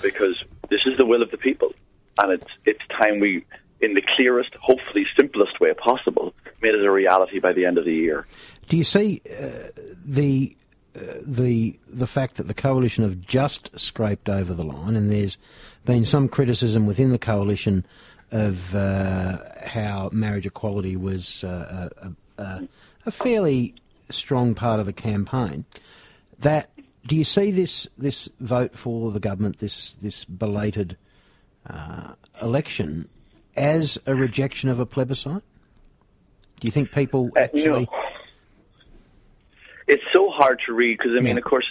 [0.00, 1.74] because this is the will of the people,
[2.18, 3.44] and it's it's time we,
[3.80, 7.84] in the clearest, hopefully simplest way possible, made it a reality by the end of
[7.84, 8.26] the year.
[8.68, 9.70] Do you see uh,
[10.04, 10.56] the
[10.96, 15.38] uh, the the fact that the coalition have just scraped over the line, and there's
[15.84, 17.84] been some criticism within the coalition
[18.30, 22.68] of uh, how marriage equality was uh, a, a,
[23.06, 23.74] a fairly
[24.10, 25.64] strong part of the campaign.
[26.40, 26.70] That
[27.06, 30.96] do you see this this vote for the government, this this belated
[31.68, 33.08] uh, election,
[33.58, 35.42] as a rejection of a plebiscite?
[36.60, 37.62] Do you think people Uh, actually?
[37.62, 37.86] you know,
[39.86, 41.66] it's so hard to read because I mean, of course,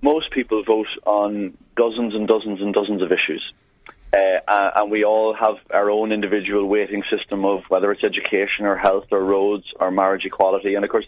[0.00, 3.42] most people vote on dozens and dozens and dozens of issues,
[4.12, 8.76] uh, and we all have our own individual weighting system of whether it's education or
[8.76, 10.74] health or roads or marriage equality.
[10.74, 11.06] And of course,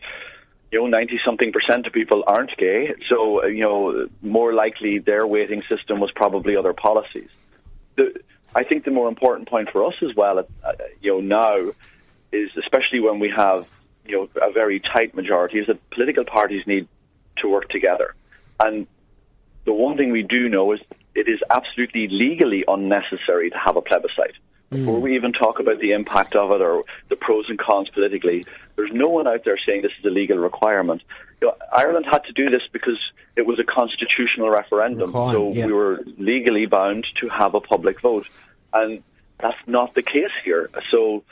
[0.71, 2.95] you know, 90 something percent of people aren't gay.
[3.09, 7.29] So, uh, you know, more likely their weighting system was probably other policies.
[7.97, 8.21] The,
[8.55, 11.73] I think the more important point for us as well, uh, you know, now
[12.33, 13.67] is especially when we have,
[14.07, 16.89] you know, a very tight majority, is that political parties need
[17.39, 18.15] to work together.
[18.61, 18.87] And
[19.65, 20.81] the one thing we do know is
[21.15, 24.37] it is absolutely legally unnecessary to have a plebiscite.
[24.71, 28.45] Before we even talk about the impact of it or the pros and cons politically,
[28.77, 31.03] there's no one out there saying this is a legal requirement.
[31.41, 32.99] You know, Ireland had to do this because
[33.37, 35.67] it was a constitutional referendum, so yeah.
[35.67, 38.27] we were legally bound to have a public vote,
[38.73, 39.03] and
[39.39, 40.71] that's not the case here.
[40.91, 41.23] So,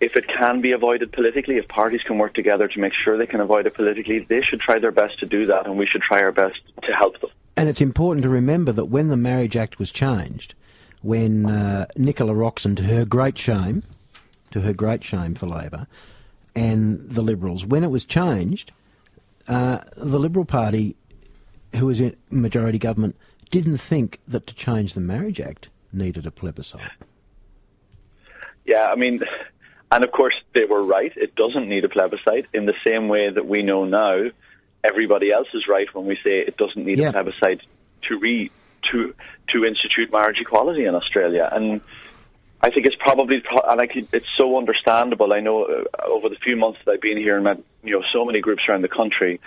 [0.00, 3.26] if it can be avoided politically, if parties can work together to make sure they
[3.26, 6.02] can avoid it politically, they should try their best to do that, and we should
[6.02, 7.30] try our best to help them.
[7.56, 10.54] And it's important to remember that when the Marriage Act was changed,
[11.04, 13.82] when uh, Nicola Roxon, to her great shame,
[14.50, 15.86] to her great shame for Labor,
[16.56, 18.72] and the Liberals, when it was changed,
[19.46, 20.96] uh, the Liberal Party,
[21.76, 23.16] who was in majority government,
[23.50, 26.80] didn't think that to change the Marriage Act needed a plebiscite.
[28.64, 29.20] Yeah, I mean,
[29.92, 31.12] and of course they were right.
[31.16, 34.30] It doesn't need a plebiscite in the same way that we know now.
[34.82, 37.08] Everybody else is right when we say it doesn't need Yeah.
[37.08, 37.60] a plebiscite
[38.08, 38.50] to re
[38.90, 39.14] to
[39.50, 41.48] to institute marriage equality in Australia.
[41.52, 41.80] And
[42.60, 45.32] I think it's probably pro- and like it's so understandable.
[45.32, 48.04] I know uh, over the few months that I've been here and met you know
[48.12, 49.40] so many groups around the country,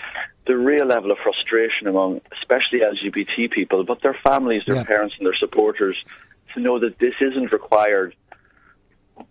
[0.46, 4.84] the real level of frustration among especially LGBT people, but their families, their Yeah.
[4.84, 5.98] parents, and their supporters
[6.54, 8.16] to know that this isn't required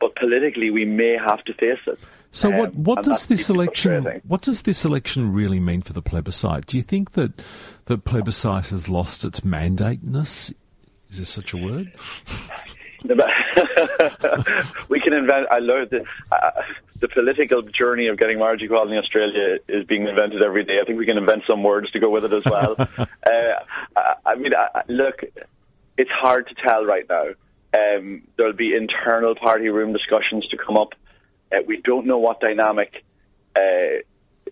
[0.01, 1.99] but politically we may have to face it.
[2.33, 6.03] So what Um, what does this election what does this election really mean for the
[6.03, 6.67] plebiscite?
[6.67, 7.43] Do you think that
[7.87, 10.53] the plebiscite has lost its mandateness?
[11.11, 11.93] Is there such a word?
[14.89, 15.47] we can invent.
[15.51, 16.51] I learned the, uh,
[17.01, 20.79] the political journey of getting marriage equality in Australia is being invented every day.
[20.81, 22.75] I think we can invent some words to go with it as well.
[22.99, 23.07] uh,
[24.25, 25.23] I, mean, I- look,
[25.97, 27.27] it's hard to tell right now.
[27.77, 30.95] Um, there'll be internal party room discussions to come up.
[31.53, 33.05] Uh, we don't know what dynamic
[33.55, 34.01] uh,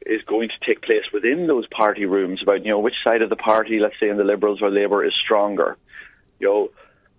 [0.07, 3.31] is going to take place within those party rooms about you know which side of
[3.31, 5.77] the party, let's say in the Liberals or Labour, is stronger.
[6.39, 6.71] You know,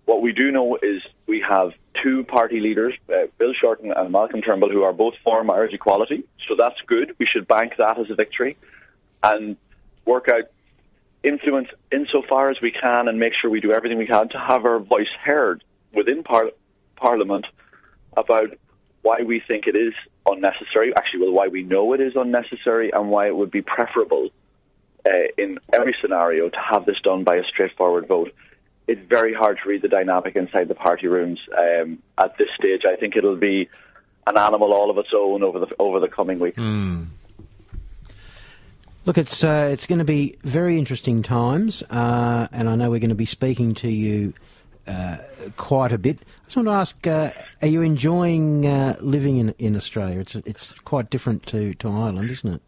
[0.04, 1.72] what we do know is we have
[2.02, 6.24] two party leaders, uh, Bill Shorten and Malcolm Turnbull, who are both for marriage equality.
[6.48, 7.16] So that's good.
[7.18, 8.56] We should bank that as a victory
[9.22, 9.56] and
[10.04, 10.44] work out
[11.24, 14.64] influence insofar as we can and make sure we do everything we can to have
[14.64, 16.52] our voice heard within par-
[16.94, 17.46] Parliament
[18.16, 18.50] about
[19.06, 19.94] why we think it is
[20.26, 24.30] unnecessary, actually, well, why we know it is unnecessary and why it would be preferable
[25.06, 28.34] uh, in every scenario to have this done by a straightforward vote.
[28.88, 32.82] It's very hard to read the dynamic inside the party rooms um, at this stage.
[32.84, 33.68] I think it'll be
[34.26, 36.58] an animal all of its own over the over the coming weeks.
[39.04, 42.98] Look, it's uh, it's going to be very interesting times, uh, and I know we're
[42.98, 44.34] going to be speaking to you
[44.88, 45.18] uh,
[45.56, 46.18] quite a bit.
[46.46, 47.30] I just want to ask: uh,
[47.60, 50.20] Are you enjoying uh, living in in Australia?
[50.20, 52.62] It's it's quite different to, to Ireland, isn't it?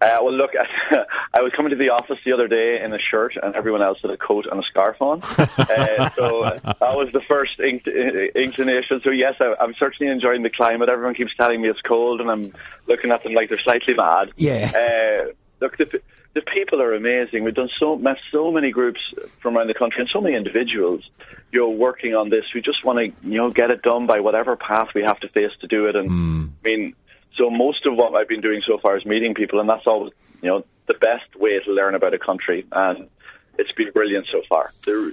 [0.00, 0.50] Uh, well, look,
[1.34, 3.98] I was coming to the office the other day in a shirt, and everyone else
[4.00, 5.22] had a coat and a scarf on.
[5.38, 9.00] uh, so uh, that was the first inc- inclination.
[9.02, 10.88] So yes, I, I'm certainly enjoying the climate.
[10.88, 12.52] Everyone keeps telling me it's cold, and I'm
[12.86, 14.30] looking at them like they're slightly mad.
[14.36, 14.70] Yeah.
[14.70, 16.00] Uh, look, the,
[16.34, 17.44] the people are amazing.
[17.44, 19.00] We've done so met so many groups
[19.40, 21.08] from around the country and so many individuals,
[21.52, 22.44] you know, working on this.
[22.54, 25.28] We just want to, you know, get it done by whatever path we have to
[25.28, 25.96] face to do it.
[25.96, 26.46] And hmm.
[26.64, 26.94] I mean,
[27.36, 30.12] so most of what I've been doing so far is meeting people, and that's always,
[30.42, 32.66] you know, the best way to learn about a country.
[32.72, 33.08] And
[33.56, 34.72] it's been brilliant so far.
[34.84, 35.12] There,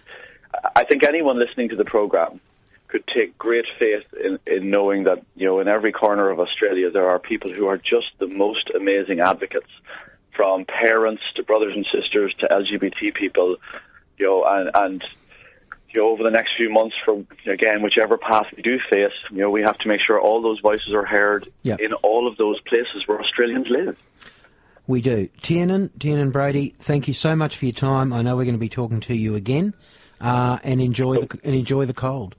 [0.76, 2.40] I think anyone listening to the program
[2.88, 6.90] could take great faith in, in knowing that, you know, in every corner of Australia
[6.90, 9.70] there are people who are just the most amazing advocates,
[10.36, 13.58] from parents to brothers and sisters to LGBT people,
[14.18, 15.04] you know, and, and
[15.90, 19.40] you know, over the next few months, for again, whichever path we do face, you
[19.40, 21.76] know, we have to make sure all those voices are heard Yeah.
[21.80, 23.98] in all of those places where Australians live.
[24.88, 25.28] We do.
[25.42, 28.14] Tiernan, Tiernan Brady, thank you so much for your time.
[28.14, 29.74] I know we're going to be talking to you again,
[30.20, 32.36] uh, and enjoy the and enjoy the cold.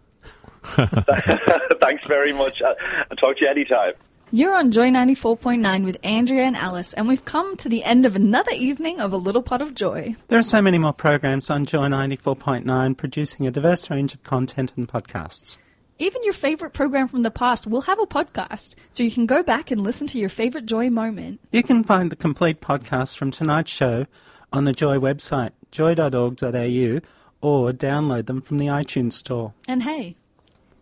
[0.64, 2.60] Thanks very much.
[2.64, 3.92] I'll talk to you anytime.
[4.34, 8.16] You're on Joy 94.9 with Andrea and Alice, and we've come to the end of
[8.16, 10.16] another evening of A Little Pot of Joy.
[10.28, 14.72] There are so many more programs on Joy 94.9 producing a diverse range of content
[14.74, 15.58] and podcasts.
[15.98, 19.42] Even your favorite program from the past will have a podcast, so you can go
[19.42, 21.38] back and listen to your favorite Joy moment.
[21.52, 24.06] You can find the complete podcast from tonight's show
[24.50, 27.00] on the Joy website, joy.org.au,
[27.42, 29.52] or download them from the iTunes Store.
[29.68, 30.16] And hey,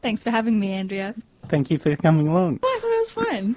[0.02, 1.16] thanks for having me, Andrea.
[1.48, 2.60] Thank you for coming along.
[2.62, 3.56] Oh, I thought it was fun.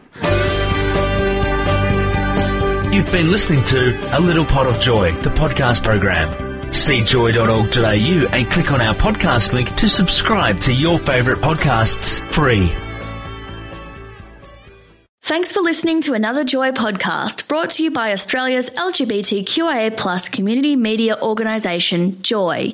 [2.94, 6.72] You've been listening to A Little Pot of Joy, the podcast program.
[6.74, 12.72] See joy.org.au and click on our podcast link to subscribe to your favourite podcasts free.
[15.24, 20.76] Thanks for listening to another Joy podcast brought to you by Australia's LGBTQIA plus community
[20.76, 22.74] media organisation, Joy.